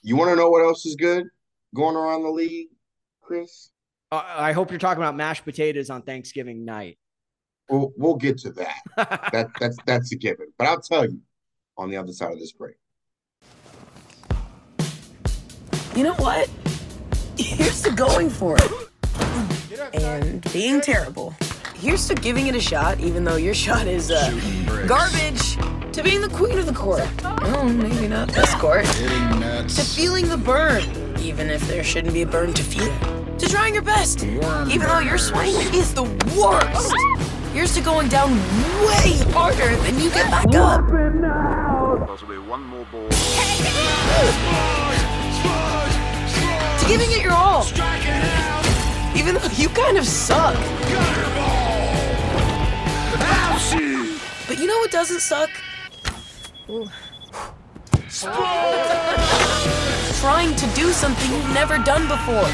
[0.07, 1.25] You want to know what else is good
[1.75, 2.69] going around the league,
[3.23, 3.71] Chris?
[4.13, 6.99] Uh, I hope you're talking about mashed potatoes on Thanksgiving night.
[7.71, 8.77] We'll we'll get to that.
[9.33, 10.49] that that's that's a given.
[10.59, 11.23] But I'll tell you
[11.79, 12.75] on the other side of this break.
[15.97, 16.51] You know what?
[17.39, 19.95] Here's to going for it.
[19.95, 21.35] And being terrible.
[21.85, 24.31] Here's to giving it a shot, even though your shot is uh,
[24.89, 25.57] garbage.
[25.93, 27.07] To being the queen of the court.
[27.23, 28.87] Oh, maybe not this court.
[28.87, 30.83] To feeling the burn,
[31.21, 32.91] even if there shouldn't be a burn to feel
[33.37, 36.05] to trying your best, even though your swing is the
[36.41, 36.95] worst.
[37.53, 40.87] Here's to going down way harder than you get back up.
[42.07, 43.11] Possibly one more ball.
[46.79, 47.67] To giving it your all,
[49.15, 50.57] even though you kind of suck.
[54.65, 55.51] You know what doesn't suck?
[60.21, 62.49] Trying to do something you've never done before.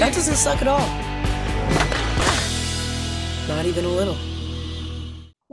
[0.00, 0.88] That doesn't suck at all.
[3.46, 4.29] Not even a little.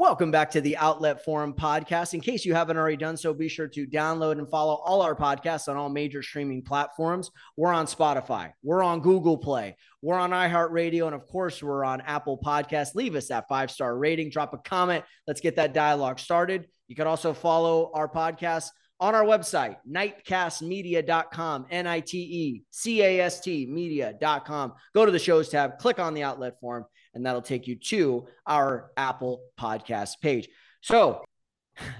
[0.07, 2.13] Welcome back to the Outlet Forum podcast.
[2.13, 5.13] In case you haven't already done so, be sure to download and follow all our
[5.13, 7.29] podcasts on all major streaming platforms.
[7.57, 11.99] We're on Spotify, we're on Google Play, we're on iHeartRadio, and of course, we're on
[11.99, 12.95] Apple Podcasts.
[12.95, 15.03] Leave us that five star rating, drop a comment.
[15.27, 16.69] Let's get that dialogue started.
[16.87, 18.69] You can also follow our podcast
[19.01, 24.71] on our website, nitecastmedia.com, N I T E C A S T media.com.
[24.95, 26.85] Go to the shows tab, click on the outlet form,
[27.17, 30.47] and that'll take you to our Apple podcast page.
[30.81, 31.23] So,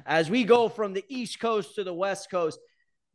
[0.06, 2.60] as we go from the East Coast to the West Coast,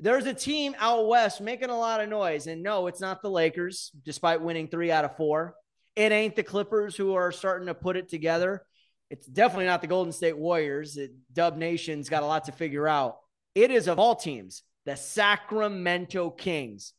[0.00, 2.48] there's a team out west making a lot of noise.
[2.48, 5.54] And no, it's not the Lakers, despite winning three out of four.
[5.94, 8.62] It ain't the Clippers who are starting to put it together.
[9.10, 10.96] It's definitely not the Golden State Warriors.
[10.96, 13.18] It, Dub Nation's got a lot to figure out.
[13.54, 16.94] It is of all teams, the Sacramento Kings,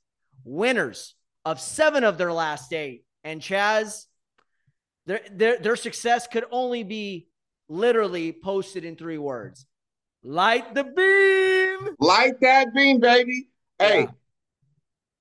[0.45, 3.03] winners of seven of their last eight.
[3.25, 4.05] And Chaez,
[5.05, 7.27] their, their, their success could only be
[7.69, 9.65] literally posted in three words
[10.23, 11.95] light the beam.
[11.99, 13.49] Light that beam, baby.
[13.79, 14.07] Hey, yeah.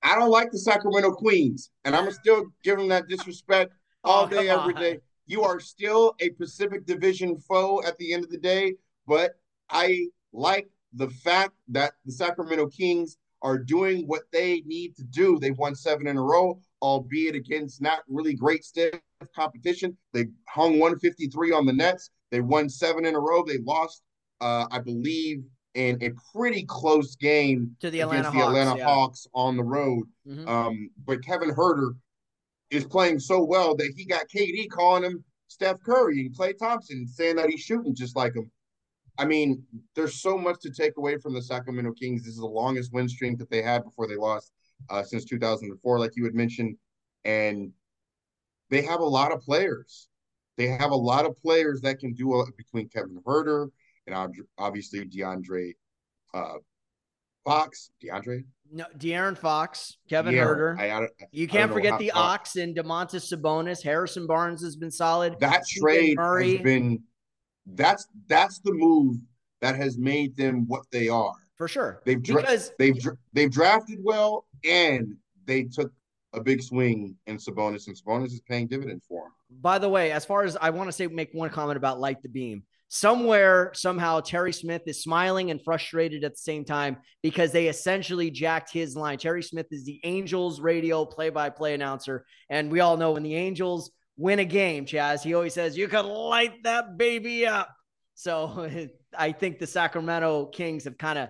[0.02, 3.72] I don't like the Sacramento Queens, and I'm still giving that disrespect
[4.04, 4.98] oh, all oh, day, every day.
[5.26, 8.74] You are still a Pacific Division foe at the end of the day,
[9.06, 9.32] but
[9.70, 15.38] I like the fact that the Sacramento Kings are doing what they need to do.
[15.38, 18.94] They've won seven in a row, albeit against not really great stiff
[19.34, 19.96] competition.
[20.12, 22.10] They hung 153 on the Nets.
[22.30, 23.44] They won seven in a row.
[23.44, 24.02] They lost,
[24.40, 28.84] uh, I believe, in a pretty close game to the Atlanta the Hawks, Atlanta yeah.
[28.84, 30.04] Hawks on the road.
[30.26, 30.46] Mhm.
[30.46, 31.94] Um, but Kevin Huerter
[32.70, 37.06] is playing so well that he got KD calling him Steph Curry and Klay Thompson,
[37.06, 38.50] saying that he's shooting just like him.
[39.18, 39.62] I mean,
[39.94, 42.22] there's so much to take away from the Sacramento Kings.
[42.22, 44.52] This is the longest win streak that they had before they lost
[44.88, 46.76] uh, since 2004, like you had mentioned.
[47.24, 47.72] And
[48.72, 50.08] they have a lot of players.
[50.56, 53.68] They have a lot of players that can do a, between Kevin Huerter
[54.06, 54.16] and
[54.58, 55.74] obviously DeAndre
[56.34, 56.54] uh,
[57.44, 57.90] Fox.
[58.02, 58.44] DeAndre?
[58.72, 60.78] No, De'Aaron Fox, Kevin Yeah, Huerter.
[60.78, 63.82] I, I, you can't forget how- the Ox and Domantas Sabonis.
[63.82, 65.38] Harrison Barnes has been solid.
[65.40, 66.52] that trade Murray.
[66.56, 67.02] has been
[67.66, 69.18] that's that's the move
[69.60, 71.34] that has made them what they are.
[71.56, 72.00] for sure.
[72.06, 72.96] They've dra- because they've
[73.34, 75.92] they've drafted well and they took
[76.32, 79.32] a big swing in Sabonis and Sabonis is paying dividends for them.
[79.60, 82.22] By the way, as far as I want to say, make one comment about light
[82.22, 82.64] the beam.
[82.88, 88.30] Somewhere, somehow, Terry Smith is smiling and frustrated at the same time because they essentially
[88.30, 89.16] jacked his line.
[89.16, 92.26] Terry Smith is the Angels radio play by play announcer.
[92.50, 95.88] And we all know when the Angels win a game, Chaez, he always says, You
[95.88, 97.74] could light that baby up.
[98.14, 98.68] So
[99.18, 101.28] I think the Sacramento Kings have kind of,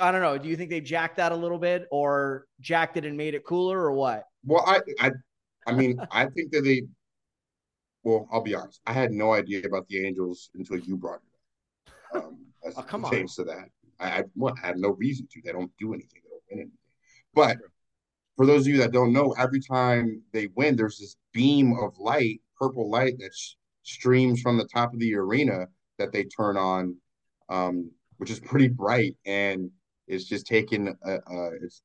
[0.00, 3.04] I don't know, do you think they jacked that a little bit or jacked it
[3.04, 4.24] and made it cooler or what?
[4.44, 5.10] Well, I I
[5.66, 6.82] I mean I think that they
[8.04, 8.80] well, I'll be honest.
[8.86, 12.24] I had no idea about the Angels until you brought it up.
[12.24, 13.10] Um, as Oh, come on.
[13.10, 13.68] pertains to that.
[14.00, 15.40] I, I, well, I had no reason to.
[15.44, 16.20] They don't do anything.
[16.24, 16.78] They don't win anything.
[17.34, 17.58] But
[18.36, 21.96] for those of you that don't know, every time they win, there's this beam of
[21.98, 23.54] light, purple light that sh-
[23.84, 25.66] streams from the top of the arena
[25.98, 26.96] that they turn on,
[27.48, 27.90] um,
[28.22, 29.68] which is pretty bright and
[30.06, 30.96] it's just taken.
[31.04, 31.82] A, a, it's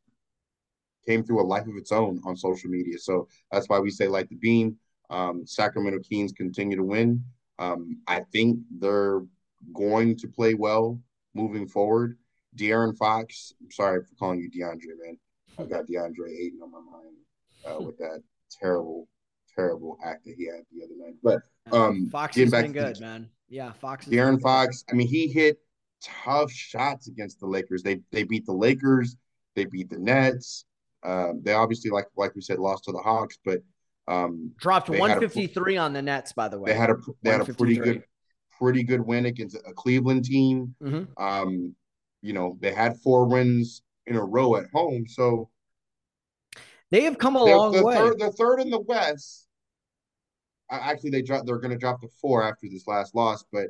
[1.08, 3.00] came through a life of its own on social media.
[3.00, 4.76] So that's why we say light the beam.
[5.10, 7.24] Um, Sacramento Kings continue to win.
[7.58, 9.24] Um, I think they're
[9.74, 11.00] going to play well
[11.34, 12.20] moving forward.
[12.56, 15.18] De'Aaron Fox, I'm sorry for calling you DeAndre, man.
[15.58, 17.16] I've got DeAndre Ayton on my mind
[17.66, 18.22] uh, with that
[18.62, 19.08] terrible,
[19.56, 21.16] terrible act that he had the other night.
[21.24, 21.42] But
[21.76, 23.30] um, Fox getting has back been to the- good, man.
[23.50, 24.06] Yeah, Fox.
[24.06, 24.40] De'Aaron.
[24.40, 25.58] Fox, I mean, he hit
[26.02, 27.84] tough shots against the Lakers.
[27.84, 29.16] They they beat the Lakers,
[29.56, 30.66] they beat the Nets.
[31.04, 33.60] Um, they obviously, like like we said, lost to the Hawks, but
[34.08, 36.72] um, Dropped They had a- 153 on the Nets, by the way.
[36.72, 38.04] they had a they had a pretty good
[38.60, 40.74] pretty good win against a Cleveland team.
[40.82, 41.08] Mhm.
[41.18, 41.76] Um,
[42.22, 45.50] you know, they had four wins in a row at home, so
[46.90, 47.96] They have come a long the way.
[47.96, 49.48] third the third in the West.
[50.72, 51.46] Actually, they drop.
[51.46, 53.68] They're going to drop to four after this last loss, but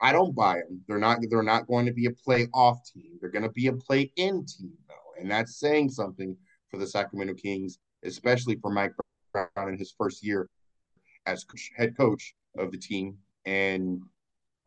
[0.00, 0.82] I don't buy them.
[0.88, 1.18] They're not.
[1.28, 3.18] They're not going to be a playoff team.
[3.20, 6.36] They're going to be a play-in team, though, and that's saying something
[6.70, 8.92] for the Sacramento Kings, especially for Mike
[9.32, 10.48] Brown in his first year
[11.26, 11.44] as
[11.76, 13.18] head coach of the team.
[13.44, 14.00] And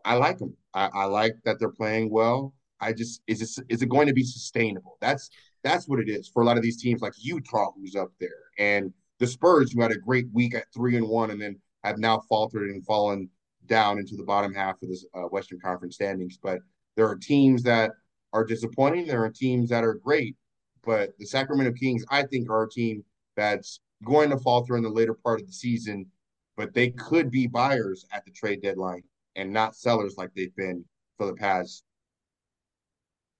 [0.06, 0.56] I like them.
[0.74, 2.54] I, I like that they're playing well.
[2.80, 4.98] I just is this, is it going to be sustainable?
[5.02, 5.30] That's
[5.64, 8.30] that's what it is for a lot of these teams like Utah, who's up there,
[8.60, 11.98] and the Spurs, who had a great week at three and one, and then have
[11.98, 13.30] now faltered and fallen
[13.68, 16.38] down into the bottom half of this uh, Western Conference standings.
[16.42, 16.60] But
[16.96, 17.92] there are teams that
[18.34, 19.08] are disappointing.
[19.08, 20.36] There are teams that are great.
[20.84, 23.04] But the Sacramento Kings, I think, are a team
[23.36, 26.06] that's going to fall through in the later part of the season.
[26.58, 29.04] But they could be buyers at the trade deadline
[29.36, 30.86] and not sellers like they've been
[31.18, 31.84] for the past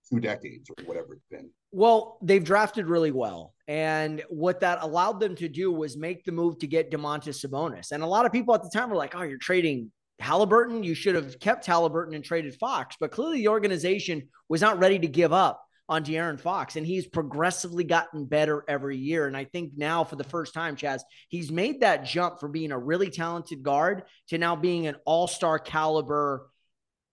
[0.10, 1.50] two decades or whatever it's been.
[1.72, 3.54] Well, they've drafted really well.
[3.68, 7.92] And what that allowed them to do was make the move to get Domantas Sabonis.
[7.92, 10.84] And a lot of people at the time were like, oh, you're trading Halliburton.
[10.84, 12.96] You should have kept Halliburton and traded Fox.
[13.00, 16.76] But clearly the organization was not ready to give up on De'Aaron Fox.
[16.76, 19.28] And he's progressively gotten better every year.
[19.28, 22.72] And I think now for the first time, Chaez, he's made that jump from being
[22.72, 26.50] a really talented guard to now being an all-star caliber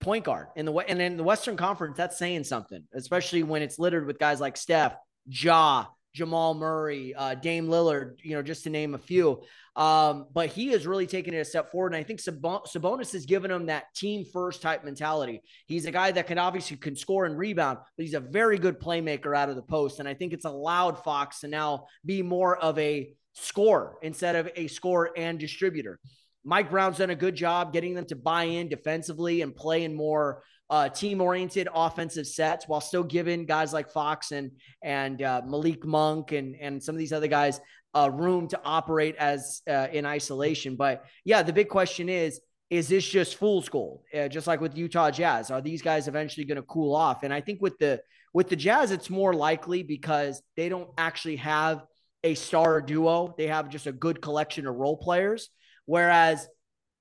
[0.01, 1.97] point guard in the and in the Western Conference.
[1.97, 4.95] That's saying something, especially when it's littered with guys like Steph,
[5.27, 9.43] Ja, Jamal Murray, uh, Dame Lillard, you know, just to name a few.
[9.77, 13.13] Um, but he has really taken it a step forward, and I think Sab- Sabonis
[13.13, 15.41] has given him that team first type mentality.
[15.67, 18.81] He's a guy that can obviously can score and rebound, but he's a very good
[18.81, 22.57] playmaker out of the post, and I think it's allowed Fox to now be more
[22.57, 26.01] of a scorer instead of a scorer and distributor.
[26.45, 29.95] Mike Brown's done a good job getting them to buy in defensively and play in
[29.95, 34.53] more uh, team-oriented offensive sets, while still giving guys like Fox and
[34.83, 37.61] and uh, Malik Monk and and some of these other guys
[37.95, 40.77] uh, room to operate as uh, in isolation.
[40.77, 42.41] But yeah, the big question is:
[42.71, 44.03] is this just fool's gold?
[44.17, 47.25] Uh, just like with Utah Jazz, are these guys eventually going to cool off?
[47.25, 48.01] And I think with the
[48.33, 51.85] with the Jazz, it's more likely because they don't actually have
[52.23, 53.35] a star duo.
[53.37, 55.51] They have just a good collection of role players.
[55.87, 56.47] Whereas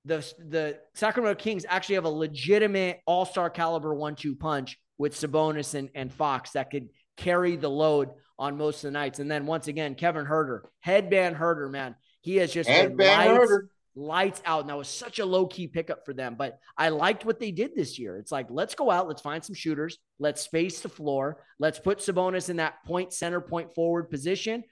[0.10, 5.14] the the Sacramento Kings actually have a legitimate all star caliber one two punch with
[5.14, 9.20] Sabonis and, and Fox that could carry the load on most of the nights.
[9.20, 13.52] And then once again, Kevin Huerter, headband Huerter, man, he has just headband lights,
[13.96, 14.62] lights out.
[14.62, 16.36] And that was such a low key pickup for them.
[16.38, 18.18] But I liked what they did this year.
[18.18, 22.00] It's like, let's go out, let's find some shooters, let's space the floor, let's put
[22.00, 24.64] Sabonis in that point center, point forward position,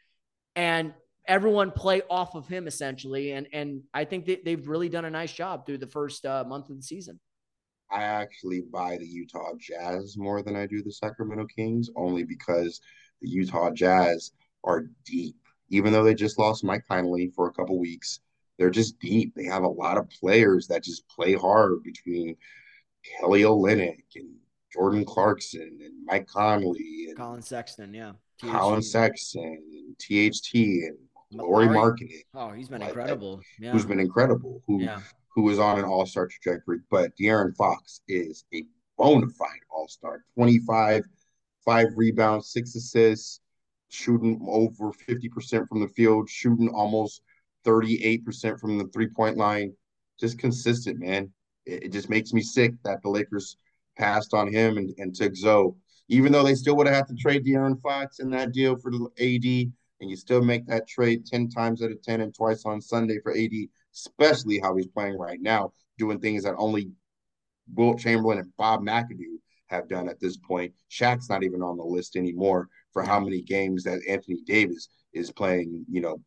[0.56, 0.94] and
[1.28, 3.32] everyone play off of him essentially.
[3.32, 6.44] And and I think that they've really done a nice job through the first uh,
[6.48, 7.20] month of the season.
[7.90, 12.82] I actually buy the Utah Jazz more than I do the Sacramento Kings, only because
[13.22, 14.32] the Utah Jazz
[14.64, 15.38] are deep.
[15.70, 18.20] Even though they just lost Mike Conley for a couple weeks,
[18.58, 19.34] they're just deep.
[19.36, 22.36] They have a lot of players that just play hard between
[23.20, 24.36] Kelly Olynyk and
[24.74, 28.14] Jordan Clarkson and Mike Conley and Collin Sexton, yeah.
[28.40, 28.52] THT.
[28.52, 30.98] Collin Sexton and THT and
[31.32, 32.22] Lauri Markkanen.
[32.34, 33.42] Oh, he's been like incredible.
[33.60, 33.72] Yeah.
[33.72, 34.64] Who's been incredible.
[34.68, 35.02] Who yeah.
[35.36, 36.80] who is on an all-star trajectory.
[36.90, 38.64] But De'Aaron Fox is a
[38.98, 40.24] bona fide all-star.
[40.36, 41.04] 25,
[41.66, 43.42] five rebounds, six assists,
[43.90, 47.22] shooting over 50% from the field, shooting almost
[47.66, 49.74] 38% from the three-point line.
[50.20, 51.32] Just consistent, man.
[51.66, 53.58] It, it, just makes me sick that the Lakers
[53.98, 55.76] passed on him and, and took Zo.
[56.10, 58.92] Even though they still would have had to trade De'Aaron Fox in that deal for
[59.20, 62.82] AD, and you still make that trade 10 times out of 10 and twice on
[62.82, 63.52] Sunday for AD,
[63.94, 66.92] especially how he's playing right now, doing things that only
[67.74, 69.38] Wilt Chamberlain and Bob McAdoo
[69.68, 70.74] have done at this point.
[70.90, 75.32] Shaq's not even on the list anymore for how many games that Anthony Davis is
[75.32, 76.22] playing, you know,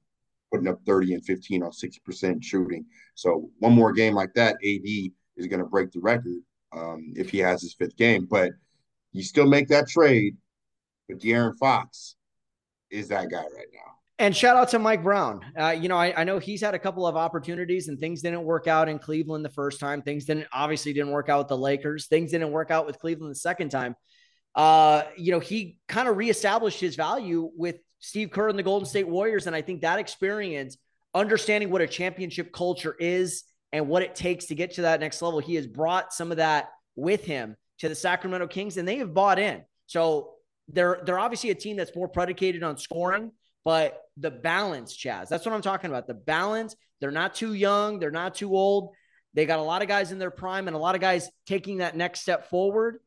[0.52, 2.84] putting up 30 and 15 on 60% shooting.
[3.14, 6.38] So one more game like that, AD is going to break the record
[6.72, 8.26] um, if he has his fifth game.
[8.28, 8.50] But
[9.12, 10.36] you still make that trade,
[11.08, 12.16] with De'Aaron Fox
[12.90, 13.90] is that guy right now.
[14.18, 15.40] And shout out to Mike Brown.
[15.58, 18.44] Uh, you know, I, I, know he's had a couple of opportunities and things didn't
[18.44, 20.02] work out in Cleveland the first time.
[20.02, 22.06] Things didn't obviously didn't work out with the Lakers.
[22.06, 23.96] Things didn't work out with Cleveland the second time.
[24.54, 28.86] Uh, you know, he kind of reestablished his value with Steve Kerr and the Golden
[28.86, 29.46] State Warriors.
[29.46, 30.76] And I think that experience,
[31.14, 35.22] understanding what a championship culture is and what it takes to get to that next
[35.22, 38.98] level, he has brought some of that with him to the Sacramento Kings, and they
[38.98, 39.62] have bought in.
[39.86, 40.34] So
[40.72, 43.32] they're they're obviously a team that's more predicated on scoring,
[43.64, 46.06] but the balance, Chaez, that's what I'm talking about.
[46.06, 46.74] The balance.
[47.00, 47.98] They're not too young.
[47.98, 48.94] They're not too old.
[49.34, 51.78] They got a lot of guys in their prime and a lot of guys taking
[51.78, 52.98] that next step forward.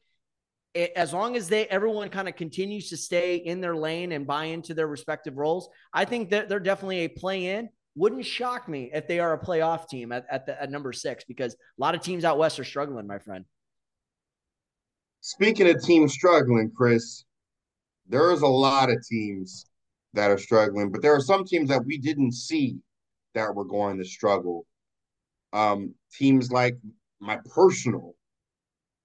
[0.73, 4.25] It, as long as they everyone kind of continues to stay in their lane and
[4.25, 7.69] buy into their respective roles, I think that they're definitely a play in.
[7.95, 11.25] Wouldn't shock me if they are a playoff team at, at, the, at number six
[11.25, 13.45] because a lot of teams out west are struggling, my friend.
[15.21, 17.23] Speaking of teams struggling, Chris,
[18.07, 19.65] there's a lot of teams
[20.13, 22.77] that are struggling, but there are some teams that we didn't see
[23.33, 24.65] that were going to struggle.
[25.53, 26.77] Um, teams like
[27.19, 28.15] my personal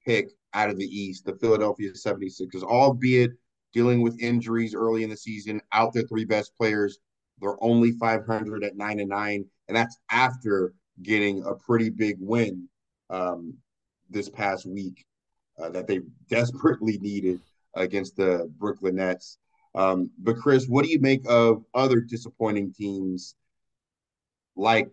[0.07, 3.33] pick out of the East, the Philadelphia 76ers, albeit
[3.73, 6.99] dealing with injuries early in the season, out their three best players.
[7.41, 12.69] They're only 500 at nine and nine, and that's after getting a pretty big win
[13.11, 13.55] um,
[14.11, 15.05] this past week
[15.59, 17.41] uh, that they desperately needed
[17.79, 19.39] against the Brooklyn Nets.
[19.75, 23.35] Um, but Chris, what do you make of other disappointing teams
[24.57, 24.91] like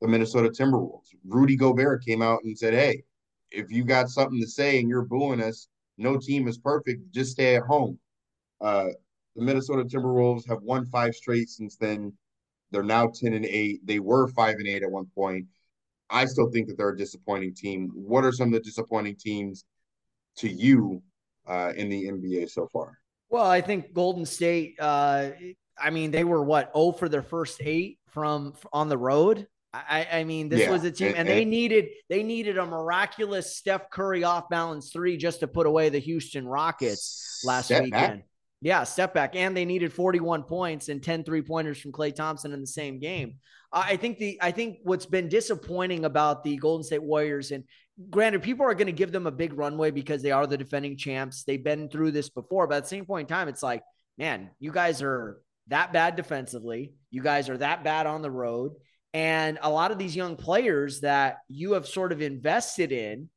[0.00, 1.14] the Minnesota Timberwolves?
[1.26, 3.04] Rudy Gobert came out and said, "Hey,
[3.50, 5.68] if you got something to say and you're booing us,
[5.98, 7.10] no team is perfect.
[7.12, 7.98] Just stay at home."
[8.60, 8.88] Uh,
[9.34, 12.12] the Minnesota Timberwolves have won five straight since then.
[12.70, 13.86] They're now ten and eight.
[13.86, 15.46] They were five and eight at one point.
[16.08, 17.90] I still think that they're a disappointing team.
[17.94, 19.64] What are some of the disappointing teams
[20.36, 21.02] to you
[21.46, 22.98] uh, in the NBA so far?
[23.28, 24.76] Well, I think Golden State.
[24.78, 25.30] Uh,
[25.78, 29.46] I mean, they were what oh for their first eight from on the road.
[29.74, 30.70] I, I mean, this yeah.
[30.70, 34.90] was a team, and, and, they needed they needed a miraculous Steph Curry off balance
[34.90, 37.90] three just to put away the Houston Rockets last weekend.
[37.90, 38.24] Back.
[38.62, 42.52] Yeah, step back, and they needed 41 points and 10 three pointers from Klay Thompson
[42.52, 43.34] in the same game.
[43.70, 47.64] I think the I think what's been disappointing about the Golden State Warriors, and
[48.10, 50.96] granted, people are going to give them a big runway because they are the defending
[50.96, 51.44] champs.
[51.44, 53.82] They've been through this before, but at the same point in time, it's like,
[54.18, 56.92] man, you guys are that bad defensively.
[57.10, 58.72] You guys are that bad on the road.
[59.14, 63.30] And a lot of these young players that you have sort of invested in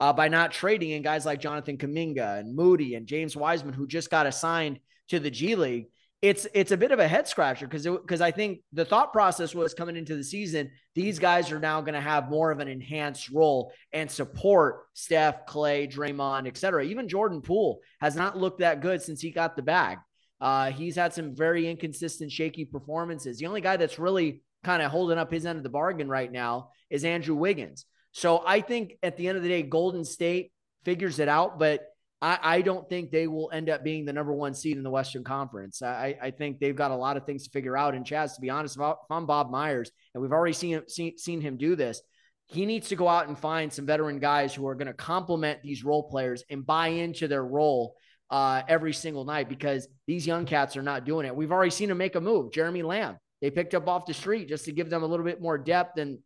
[0.00, 3.86] uh, by not trading in guys like Jonathan Kuminga and Moody and James Wiseman, who
[3.86, 5.86] just got assigned to the G League,
[6.22, 9.56] it's it's a bit of a head scratcher because because I think the thought process
[9.56, 12.68] was coming into the season, these guys are now going to have more of an
[12.68, 16.84] enhanced role and support Steph, Clay, Draymond, et cetera.
[16.84, 19.98] Even Jordan Poole has not looked that good since he got the bag.
[20.40, 23.38] Uh, he's had some very inconsistent, shaky performances.
[23.38, 26.30] The only guy that's really kind of holding up his end of the bargain right
[26.30, 27.84] now is Andrew Wiggins.
[28.12, 30.52] So I think at the end of the day, Golden State
[30.84, 31.80] figures it out, but
[32.22, 34.90] I, I, don't think they will end up being the number one seed in the
[34.90, 35.82] Western Conference.
[35.82, 37.94] I, I think they've got a lot of things to figure out.
[37.94, 41.18] And Chaez, to be honest, if I'm Bob Myers, and we've already seen him, seen,
[41.18, 42.00] seen him do this,
[42.46, 45.62] he needs to go out and find some veteran guys who are going to complement
[45.62, 47.96] these role players and buy into their role
[48.30, 51.34] uh, every single night because these young cats are not doing it.
[51.34, 52.52] We've already seen him make a move.
[52.52, 55.40] Jeremy Lamb, they picked up off the street just to give them a little bit
[55.40, 56.18] more depth and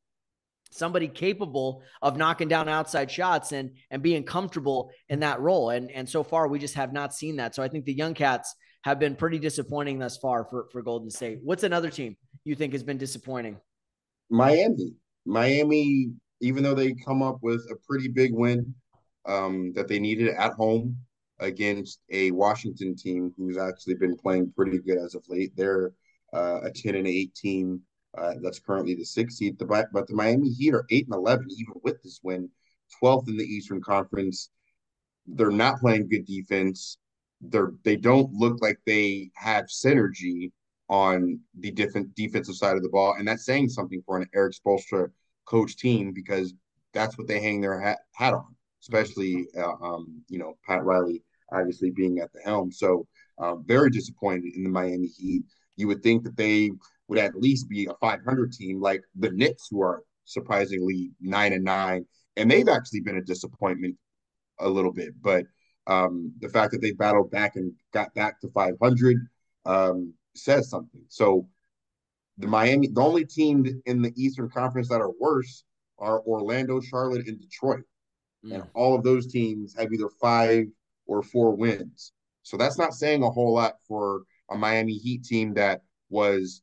[0.77, 5.71] somebody capable of knocking down outside shots and and being comfortable in that role.
[5.71, 7.55] And and so far we just have not seen that.
[7.55, 11.11] So I think the young cats have been pretty disappointing thus far for for Golden
[11.11, 11.41] State.
[11.43, 13.59] What's another team you think has been disappointing?
[14.31, 14.95] Miami.
[15.25, 18.75] Miami, even though they come up with a pretty big win
[19.27, 20.97] um, that they needed at home
[21.41, 25.53] against a Washington team who's actually been playing pretty good as of late.
[25.57, 25.93] They're
[26.33, 27.81] uh, a 10 and 8 team
[28.17, 29.59] uh, that's currently the sixth seed.
[29.59, 32.49] The, but the Miami Heat are eight and eleven, even with this win,
[32.99, 34.51] twelfth in the Eastern Conference.
[35.27, 36.99] They're not playing good defense.
[37.41, 40.53] They're they don't look like they have synergy
[40.89, 44.55] on the different defensive side of the ball, and that's saying something for an Erik
[44.55, 45.11] Spoelstra
[45.45, 46.55] coach team because
[46.95, 48.55] that's what they hang their hat, hat on.
[48.83, 52.71] Especially, uh, um, you know, Pat Riley obviously being at the helm.
[52.71, 53.07] So,
[53.39, 55.43] uh, very disappointed in the Miami Heat.
[55.77, 56.71] You would think that they
[57.09, 61.65] would at least be a 500 team like the Knicks, who are surprisingly nine and
[61.65, 62.05] nine,
[62.37, 63.97] and they've actually been a disappointment
[64.59, 65.11] a little bit.
[65.21, 65.45] But
[65.87, 69.17] um, the fact that they battled back and got back to 500
[69.65, 71.03] um, says something.
[71.09, 71.49] So
[72.39, 75.65] the Miami, the only team in the Eastern Conference that are worse
[75.99, 77.85] are Orlando, Charlotte, and Detroit,
[78.45, 78.55] mm.
[78.55, 80.65] and all of those teams have either five
[81.07, 82.13] or four wins.
[82.43, 85.81] So that's not saying a whole lot for a Miami Heat team that
[86.11, 86.63] was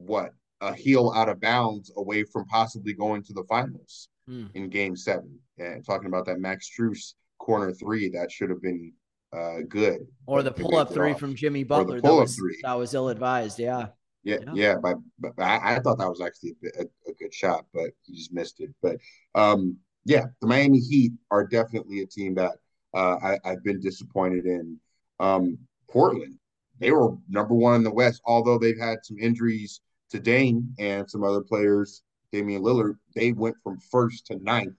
[0.00, 0.30] what
[0.60, 4.46] a heel out of bounds away from possibly going to the finals hmm.
[4.54, 5.38] in game seven.
[5.58, 8.92] And talking about that Max Strus corner three, that should have been
[9.32, 10.06] uh, good.
[10.26, 11.20] Or the pull up three off.
[11.20, 11.96] from Jimmy Butler.
[11.96, 12.58] The Pull up three.
[12.62, 13.58] That was ill advised.
[13.58, 13.88] Yeah.
[14.22, 17.32] Yeah, yeah, yeah but, but I, I, thought that was actually a, a, a, good
[17.32, 18.68] shot, but he just missed it.
[18.82, 18.96] But
[19.34, 22.52] um, yeah, the Miami Heat are definitely a team that
[22.92, 24.78] uh, I, have been disappointed in.
[25.20, 25.56] Um,
[25.88, 26.36] Portland,
[26.78, 29.80] they were number one in the West, although they've had some injuries
[30.10, 32.02] to Dame and some other players,
[32.32, 34.74] Damian Lillard, they went from first to ninth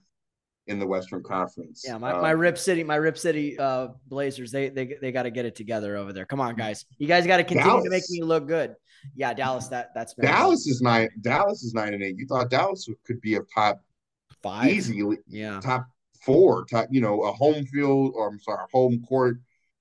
[0.66, 1.82] in the Western Conference.
[1.84, 5.24] Yeah, my, um, my Rip City, my Rip City uh, Blazers, they they they got
[5.24, 6.24] to get it together over there.
[6.24, 7.84] Come on, guys, you guys got to continue Dallas.
[7.84, 8.76] to make me look good.
[9.16, 11.08] Yeah, Dallas, that that's been Dallas is nine.
[11.20, 12.16] Dallas is nine and eight.
[12.16, 13.82] You thought Dallas could be a top
[14.42, 15.86] five, easily, yeah, top
[16.24, 19.38] four, top you know a home field or I'm sorry, home court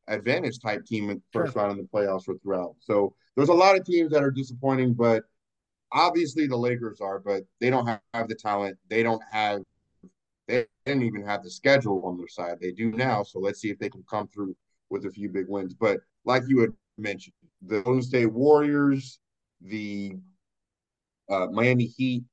[0.07, 1.61] advantage type team in first sure.
[1.61, 2.75] round in the playoffs or throughout.
[2.79, 5.23] So there's a lot of teams that are disappointing, but
[5.93, 8.77] obviously the Lakers are, but they don't have, have the talent.
[8.89, 9.61] They don't have
[10.47, 12.57] they didn't even have the schedule on their side.
[12.59, 13.23] They do now.
[13.23, 14.55] So let's see if they can come through
[14.89, 15.73] with a few big wins.
[15.73, 17.33] But like you had mentioned,
[17.65, 19.19] the Golden State Warriors,
[19.61, 20.17] the
[21.29, 22.23] uh, Miami Heat,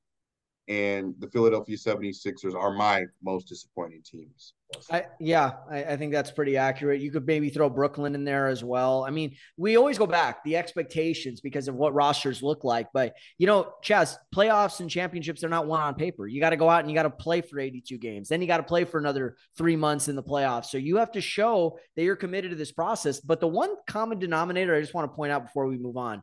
[0.69, 4.53] and the Philadelphia 76ers are my most disappointing teams.
[4.91, 7.01] I, yeah, I, I, think that's pretty accurate.
[7.01, 9.03] You could maybe throw Brooklyn in there as well.
[9.03, 12.89] I mean, we always go back the expectations because of what rosters look like.
[12.93, 16.27] But you know, Chaez, playoffs and championships are not one on paper.
[16.27, 18.29] You got to go out and you got to play for 82 games.
[18.29, 20.65] Then you got to play for another three months in the playoffs.
[20.65, 23.19] So you have to show that you're committed to this process.
[23.19, 26.21] But the one common denominator I just want to point out before we move on,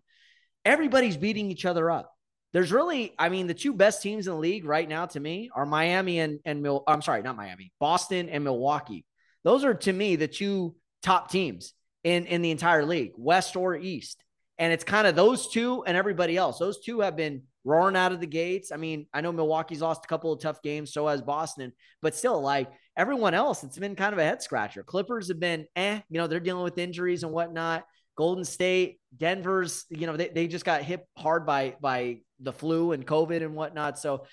[0.64, 2.15] everybody's beating each other up
[2.52, 5.50] there's really, I mean, the two best teams in the league right now to me
[5.54, 9.04] are Miami and and Mil- I'm sorry, not Miami, Boston and Milwaukee.
[9.44, 11.72] Those are to me the two top teams
[12.04, 14.22] in in the entire league, West or East.
[14.58, 16.58] And it's kind of those two and everybody else.
[16.58, 18.72] Those two have been roaring out of the gates.
[18.72, 22.14] I mean, I know Milwaukee's lost a couple of tough games, so has Boston, but
[22.14, 24.82] still, like everyone else, it's been kind of a head scratcher.
[24.82, 27.84] Clippers have been, eh, you know, they're dealing with injuries and whatnot.
[28.16, 32.92] Golden State, Denver's, you know, they, they just got hit hard by by the flu
[32.92, 33.98] and COVID and whatnot.
[33.98, 34.26] So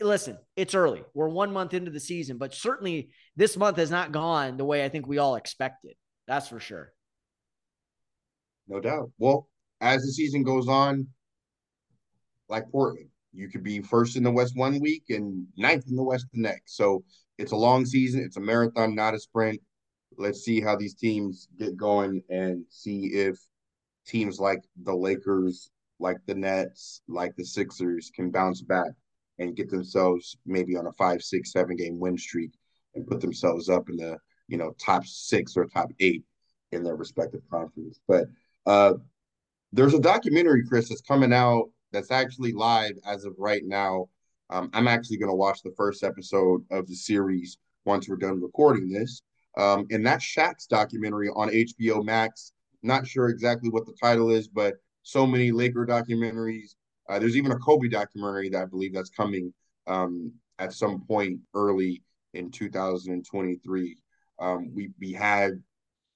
[0.00, 1.02] listen, it's early.
[1.14, 4.84] We're one month into the season, but certainly this month has not gone the way
[4.84, 5.94] I think we all expected.
[6.26, 6.92] That's for sure.
[8.66, 9.10] No doubt.
[9.18, 9.48] Well,
[9.80, 11.08] as the season goes on,
[12.48, 16.02] like Portland, you could be first in the West one week and ninth in the
[16.02, 16.76] West the next.
[16.76, 17.04] So
[17.38, 18.22] it's a long season.
[18.22, 19.60] It's a marathon, not a sprint
[20.18, 23.38] let's see how these teams get going and see if
[24.06, 28.90] teams like the Lakers, like the Nets, like the Sixers can bounce back
[29.38, 32.52] and get themselves maybe on a five, six, seven game win streak
[32.94, 34.18] and put themselves up in the
[34.48, 36.24] you know top six or top eight
[36.72, 38.00] in their respective conference.
[38.06, 38.26] But
[38.66, 38.94] uh,
[39.72, 44.08] there's a documentary, Chris, that's coming out that's actually live as of right now.
[44.50, 48.40] Um, I'm actually going to watch the first episode of the series once we're done
[48.40, 49.22] recording this.
[49.56, 52.52] Um, and that's Shaq's documentary on HBO Max.
[52.82, 54.74] Not sure exactly what the title is, but
[55.08, 56.74] so many Laker documentaries.
[57.08, 59.54] Uh, there's even a Kobe documentary that I believe that's coming
[59.86, 62.02] um, at some point early
[62.34, 63.96] in 2023.
[64.38, 65.52] Um, we we had,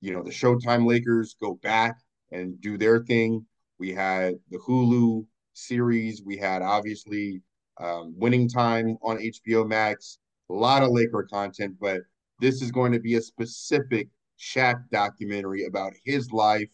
[0.03, 1.97] you know, the Showtime Lakers go back
[2.33, 3.47] and do their thing.
[3.79, 5.25] We had the Hulu
[5.55, 6.23] series.
[6.23, 7.41] We had obviously
[7.81, 10.19] um, Winning Time on HBO Max.
[10.51, 12.03] A lot of Laker content, but
[12.41, 16.69] this is going to be a specific Shaq documentary about his life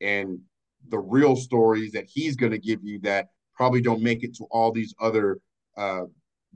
[0.00, 0.38] and
[0.88, 4.44] the real stories that he's going to give you that probably don't make it to
[4.50, 5.38] all these other
[5.76, 6.02] uh,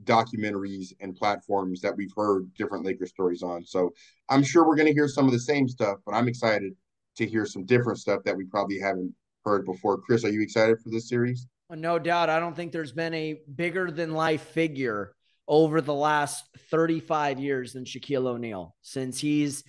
[0.03, 3.65] documentaries and platforms that we've heard different Laker stories on.
[3.65, 3.91] So
[4.29, 6.73] I'm sure we're going to hear some of the same stuff, but I'm excited
[7.17, 9.13] to hear some different stuff that we probably haven't
[9.45, 9.97] heard before.
[9.97, 11.47] Chris, are you excited for this series?
[11.69, 12.29] No doubt.
[12.29, 15.13] I don't think there's been a bigger than life figure
[15.47, 19.63] over the last 35 years than Shaquille O'Neal since he's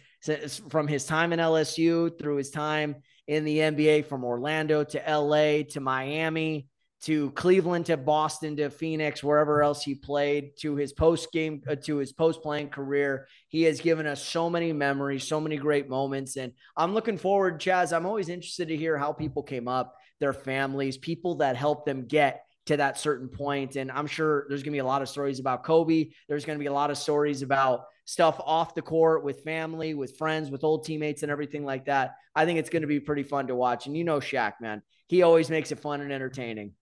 [0.69, 2.97] from his time in LSU through his time
[3.31, 6.67] in the NBA from Orlando to LA to Miami
[7.03, 11.77] to Cleveland to Boston to Phoenix wherever else he played to his post game uh,
[11.85, 15.89] to his post playing career he has given us so many memories so many great
[15.89, 19.95] moments and I'm looking forward Chaez I'm always interested to hear how people came up
[20.19, 23.77] their families people that helped them get to that certain point.
[23.77, 26.11] And I'm sure there's going to be a lot of stories about Kobe.
[26.29, 29.95] There's going to be a lot of stories about stuff off the court with family,
[29.95, 32.17] with friends, with old teammates, and everything like that.
[32.35, 33.87] I think it's going to be pretty fun to watch.
[33.87, 36.73] And you know, Shaq, man, he always makes it fun and entertaining.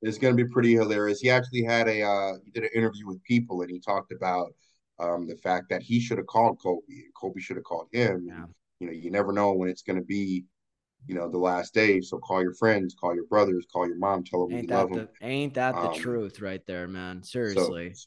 [0.00, 1.18] It's going to be pretty hilarious.
[1.18, 4.52] He actually had a uh, he did an interview with people, and he talked about
[5.00, 8.26] um, the fact that he should have called Kobe, and Kobe should have called him.
[8.28, 8.44] Yeah.
[8.44, 10.44] And, you know, you never know when it's going to be
[11.06, 12.00] you know, the last day.
[12.00, 14.90] So call your friends, call your brothers, call your mom, tell them ain't you love
[14.90, 15.08] the, them.
[15.22, 17.22] Ain't that the um, truth right there, man?
[17.22, 17.94] Seriously.
[17.94, 18.06] So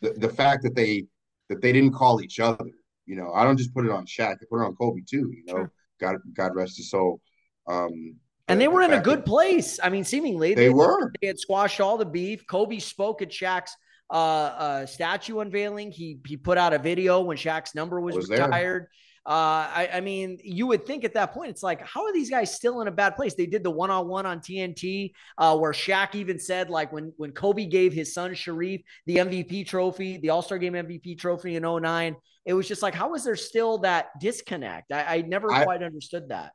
[0.00, 1.04] the, the fact that they
[1.50, 2.64] that they didn't call each other,
[3.04, 5.30] you know, I don't just put it on Shaq, I put it on Kobe too,
[5.36, 5.52] you know.
[5.52, 5.72] Sure.
[6.00, 7.20] God God rest his soul.
[7.66, 8.16] Um
[8.48, 9.78] and they were in a good place.
[9.80, 11.12] I mean, seemingly they, they were.
[11.20, 12.46] They had squashed all the beef.
[12.48, 13.76] Kobe spoke at Shaq's
[14.10, 15.92] uh, uh, statue unveiling.
[15.92, 18.82] He he put out a video when Shaq's number was, was retired.
[18.82, 18.90] There.
[19.26, 22.30] Uh, I, I, mean, you would think at that point, it's like, how are these
[22.30, 23.34] guys still in a bad place?
[23.34, 27.12] They did the one on one on TNT, uh, where Shaq even said, like, when
[27.18, 31.56] when Kobe gave his son Shareef the MVP trophy, the All Star Game MVP trophy
[31.56, 32.16] in 09,
[32.46, 34.90] it was just like, how is there still that disconnect?
[34.90, 36.52] I, I never I, quite understood that.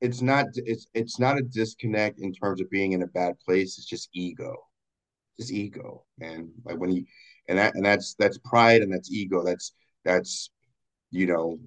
[0.00, 3.76] It's not it's it's not a disconnect in terms of being in a bad place.
[3.76, 4.56] It's just ego,
[5.38, 6.50] just ego, man.
[6.64, 7.04] Like when you
[7.48, 9.44] and that and that's that's pride and that's ego.
[9.44, 9.74] That's
[10.06, 10.50] that's
[11.10, 11.58] you know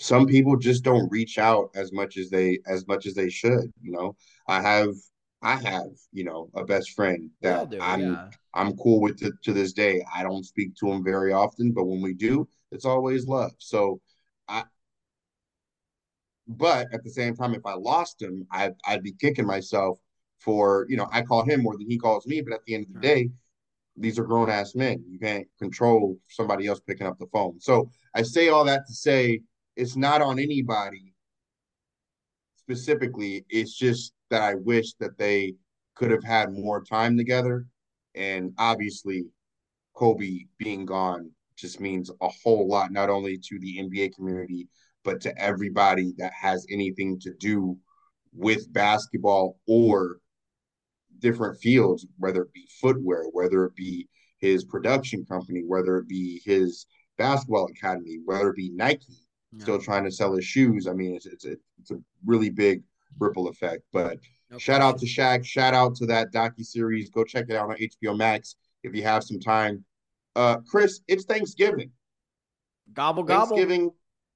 [0.00, 3.72] some people just don't reach out as much as they as much as they should
[3.82, 4.16] you know?
[4.48, 4.94] I have
[5.42, 8.28] i have you know a best friend that do, i'm yeah.
[8.54, 10.04] i'm cool with to, to this day.
[10.14, 13.52] I don't speak to him very often but when we do it's always love.
[13.58, 14.00] So
[14.48, 14.64] i
[16.48, 19.98] but at the same time if i lost him i'd, I'd be kicking myself
[20.38, 22.86] for you know i call him more than he calls me but at the end
[22.88, 23.30] of the day
[23.96, 25.04] these are grown ass men.
[25.08, 27.60] You can't control somebody else picking up the phone.
[27.60, 29.40] So i say all that to say
[29.80, 31.14] it's not on anybody
[32.56, 33.46] specifically.
[33.48, 35.54] It's just that I wish that they
[35.94, 37.64] could have had more time together.
[38.14, 39.24] And obviously,
[39.94, 44.68] Kobe being gone just means a whole lot, not only to the NBA community,
[45.02, 47.78] but to everybody that has anything to do
[48.34, 50.18] with basketball or
[51.20, 54.06] different fields, whether it be footwear, whether it be
[54.40, 56.84] his production company, whether it be his
[57.16, 59.26] basketball academy, whether it be Nike,
[59.58, 60.86] still trying to sell his shoes.
[60.86, 62.82] I mean, it's it's a, it's a really big
[63.18, 63.82] ripple effect.
[63.92, 64.18] But
[64.50, 65.44] no shout out to Shaq.
[65.44, 67.10] Shout out to that docu series.
[67.10, 69.84] Go check it out on HBO Max if you have some time.
[70.36, 71.90] Uh, Chris, it's Thanksgiving.
[72.92, 73.56] Gobble gobble.
[73.56, 73.90] Thanksgiving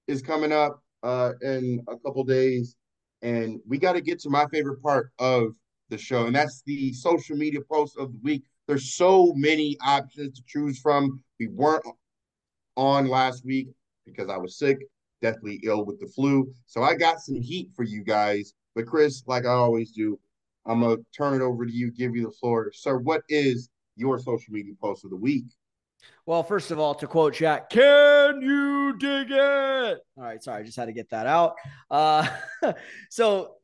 [0.06, 2.76] is coming up uh, in a couple days,
[3.22, 5.54] and we got to get to my favorite part of
[5.90, 8.44] the show, and that's the social media post of the week.
[8.66, 11.22] There's so many options to choose from.
[11.38, 11.84] We weren't
[12.76, 13.68] on last week
[14.06, 14.78] because I was sick
[15.24, 16.52] deathly ill with the flu.
[16.66, 18.52] So I got some heat for you guys.
[18.74, 20.20] But Chris, like I always do,
[20.66, 22.70] I'm gonna turn it over to you, give you the floor.
[22.74, 25.46] Sir, what is your social media post of the week?
[26.26, 29.98] Well, first of all, to quote Jack, can you dig it?
[30.18, 31.54] All right, sorry, I just had to get that out.
[31.90, 32.28] Uh,
[33.10, 33.54] so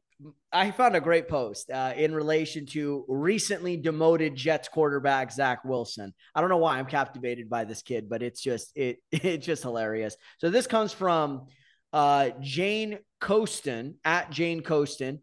[0.52, 6.12] I found a great post uh, in relation to recently demoted Jets quarterback Zach Wilson.
[6.34, 9.62] I don't know why I'm captivated by this kid, but it's just it it's just
[9.62, 10.16] hilarious.
[10.38, 11.46] So this comes from
[11.92, 15.20] uh, Jane Coaston at Jane Coaston.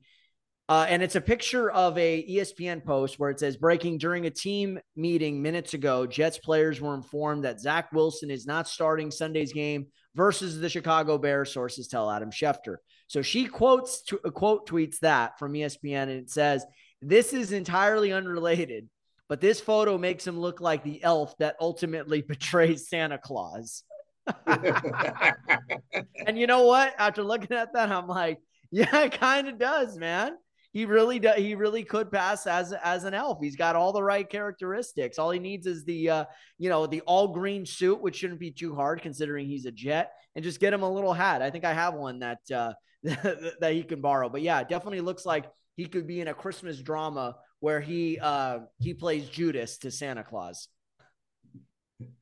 [0.69, 4.29] Uh, and it's a picture of a ESPN post where it says breaking during a
[4.29, 9.53] team meeting minutes ago, Jets players were informed that Zach Wilson is not starting Sunday's
[9.53, 12.77] game versus the Chicago Bears, sources tell Adam Schefter.
[13.07, 16.65] So she quotes to, quote tweets that from ESPN and it says,
[17.01, 18.89] This is entirely unrelated,
[19.29, 23.83] but this photo makes him look like the elf that ultimately betrays Santa Claus.
[24.45, 26.93] and you know what?
[26.97, 28.39] After looking at that, I'm like,
[28.71, 30.33] yeah, it kind of does, man
[30.77, 31.37] he really does.
[31.37, 33.39] He really could pass as as an elf.
[33.41, 35.17] He's got all the right characteristics.
[35.17, 36.25] All he needs is the uh,
[36.59, 40.11] you know the all green suit, which shouldn't be too hard considering he's a jet,
[40.35, 41.41] and just get him a little hat.
[41.41, 44.29] I think I have one that uh, that he can borrow.
[44.29, 45.45] But yeah, definitely looks like
[45.75, 50.23] he could be in a Christmas drama where he uh, he plays Judas to Santa
[50.23, 50.67] Claus.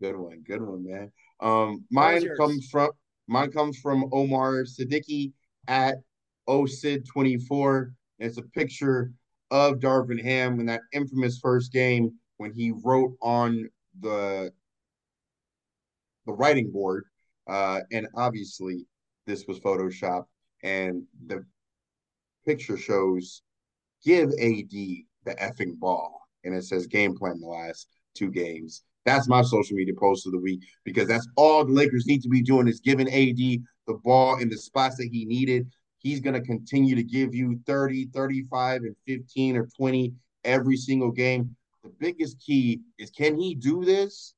[0.02, 1.12] Good one, good one, man.
[1.42, 2.92] Um, mine comes from
[3.28, 5.34] mine comes from Omar Siddiqui
[5.68, 5.96] at
[6.48, 7.92] OSID24.
[8.20, 9.12] It's a picture
[9.52, 13.70] of Darvin Ham in that infamous first game when he wrote on
[14.00, 14.52] the
[16.26, 17.06] the writing board,
[17.48, 18.88] uh, and obviously
[19.28, 20.26] this was Photoshop,
[20.66, 21.46] and the
[22.46, 23.42] picture shows
[24.04, 28.84] give AD the effing ball, and it says game plan the last two games.
[29.06, 32.30] That's my social media post of the week because that's all the Lakers need to
[32.30, 35.68] be doing is giving AD the ball in the spots that he needed
[36.06, 40.14] he's going to continue to give you 30, 35, and 15 or 20
[40.44, 41.56] every single game.
[41.84, 44.36] The biggest key is can he do this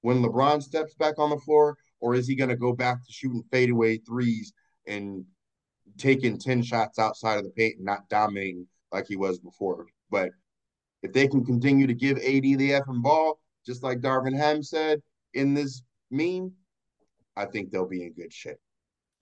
[0.00, 3.12] when LeBron steps back on the floor, or is he going to go back to
[3.12, 4.54] shooting fadeaway threes
[4.86, 5.26] and
[6.00, 9.86] taking 10 shots outside of the paint and not dominating like he was before?
[10.10, 10.30] But
[11.02, 15.00] if they can continue to give AD the effing ball, just like Darvin Ham said
[15.34, 16.52] in this meme,
[17.36, 18.58] I think they'll be in good shape.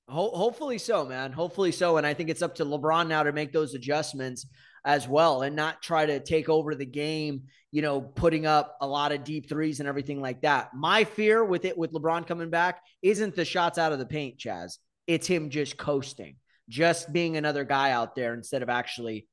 [0.09, 1.33] Ho- hopefully so, man.
[1.33, 1.99] Hopefully so.
[1.99, 4.47] And I think it's up to LeBron now to make those adjustments
[4.85, 8.87] as well and not try to take over the game, you know, putting up a
[8.87, 10.71] lot of deep threes and everything like that.
[10.75, 14.39] My fear with it, with LeBron coming back, isn't the shots out of the paint,
[14.39, 14.79] Chaez.
[15.07, 16.37] It's him just coasting,
[16.69, 19.27] just being another guy out there instead of actually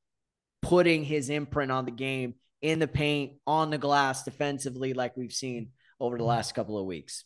[0.62, 5.32] putting his imprint on the game in the paint, on the glass, defensively, like we've
[5.32, 5.70] seen
[6.00, 6.30] over the mm-hmm.
[6.30, 7.26] last couple of weeks.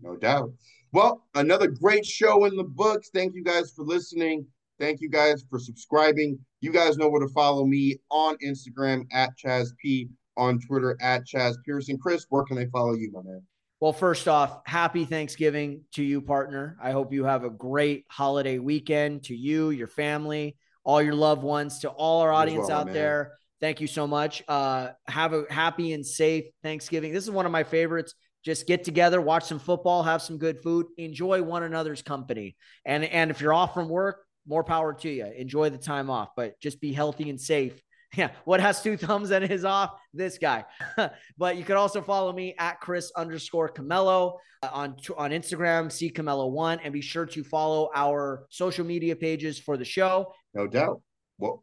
[0.00, 0.52] No doubt.
[0.92, 3.10] Well, another great show in the books.
[3.12, 4.46] Thank you guys for listening.
[4.78, 6.38] Thank you guys for subscribing.
[6.60, 11.26] You guys know where to follow me on Instagram at Chaez P, on Twitter at
[11.26, 11.98] Chaez Pearson.
[11.98, 13.42] Chris, where can they follow you, my man?
[13.80, 16.78] Well, first off, happy Thanksgiving to you, partner.
[16.82, 21.42] I hope you have a great holiday weekend to you, your family, all your loved
[21.42, 23.34] ones, to all our audience well, out there.
[23.60, 24.42] Thank you so much.
[24.48, 27.12] Uh, have a happy and safe Thanksgiving.
[27.12, 28.14] This is one of my favorites
[28.46, 32.54] just get together, watch some football, have some good food, enjoy one another's company.
[32.84, 35.26] And and if you're off from work, more power to you.
[35.26, 37.82] Enjoy the time off, but just be healthy and safe.
[38.26, 39.90] Yeah, what has two thumbs and is off?
[40.14, 40.64] This guy.
[41.38, 46.10] but you can also follow me at Chris underscore Camello uh, on on Instagram, see
[46.10, 50.32] Camello one, and be sure to follow our social media pages for the show.
[50.54, 51.02] No doubt.
[51.38, 51.62] Well,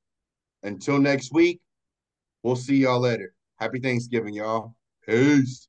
[0.61, 1.59] until next week,
[2.43, 3.33] we'll see y'all later.
[3.59, 4.75] Happy Thanksgiving, y'all.
[5.07, 5.67] Peace.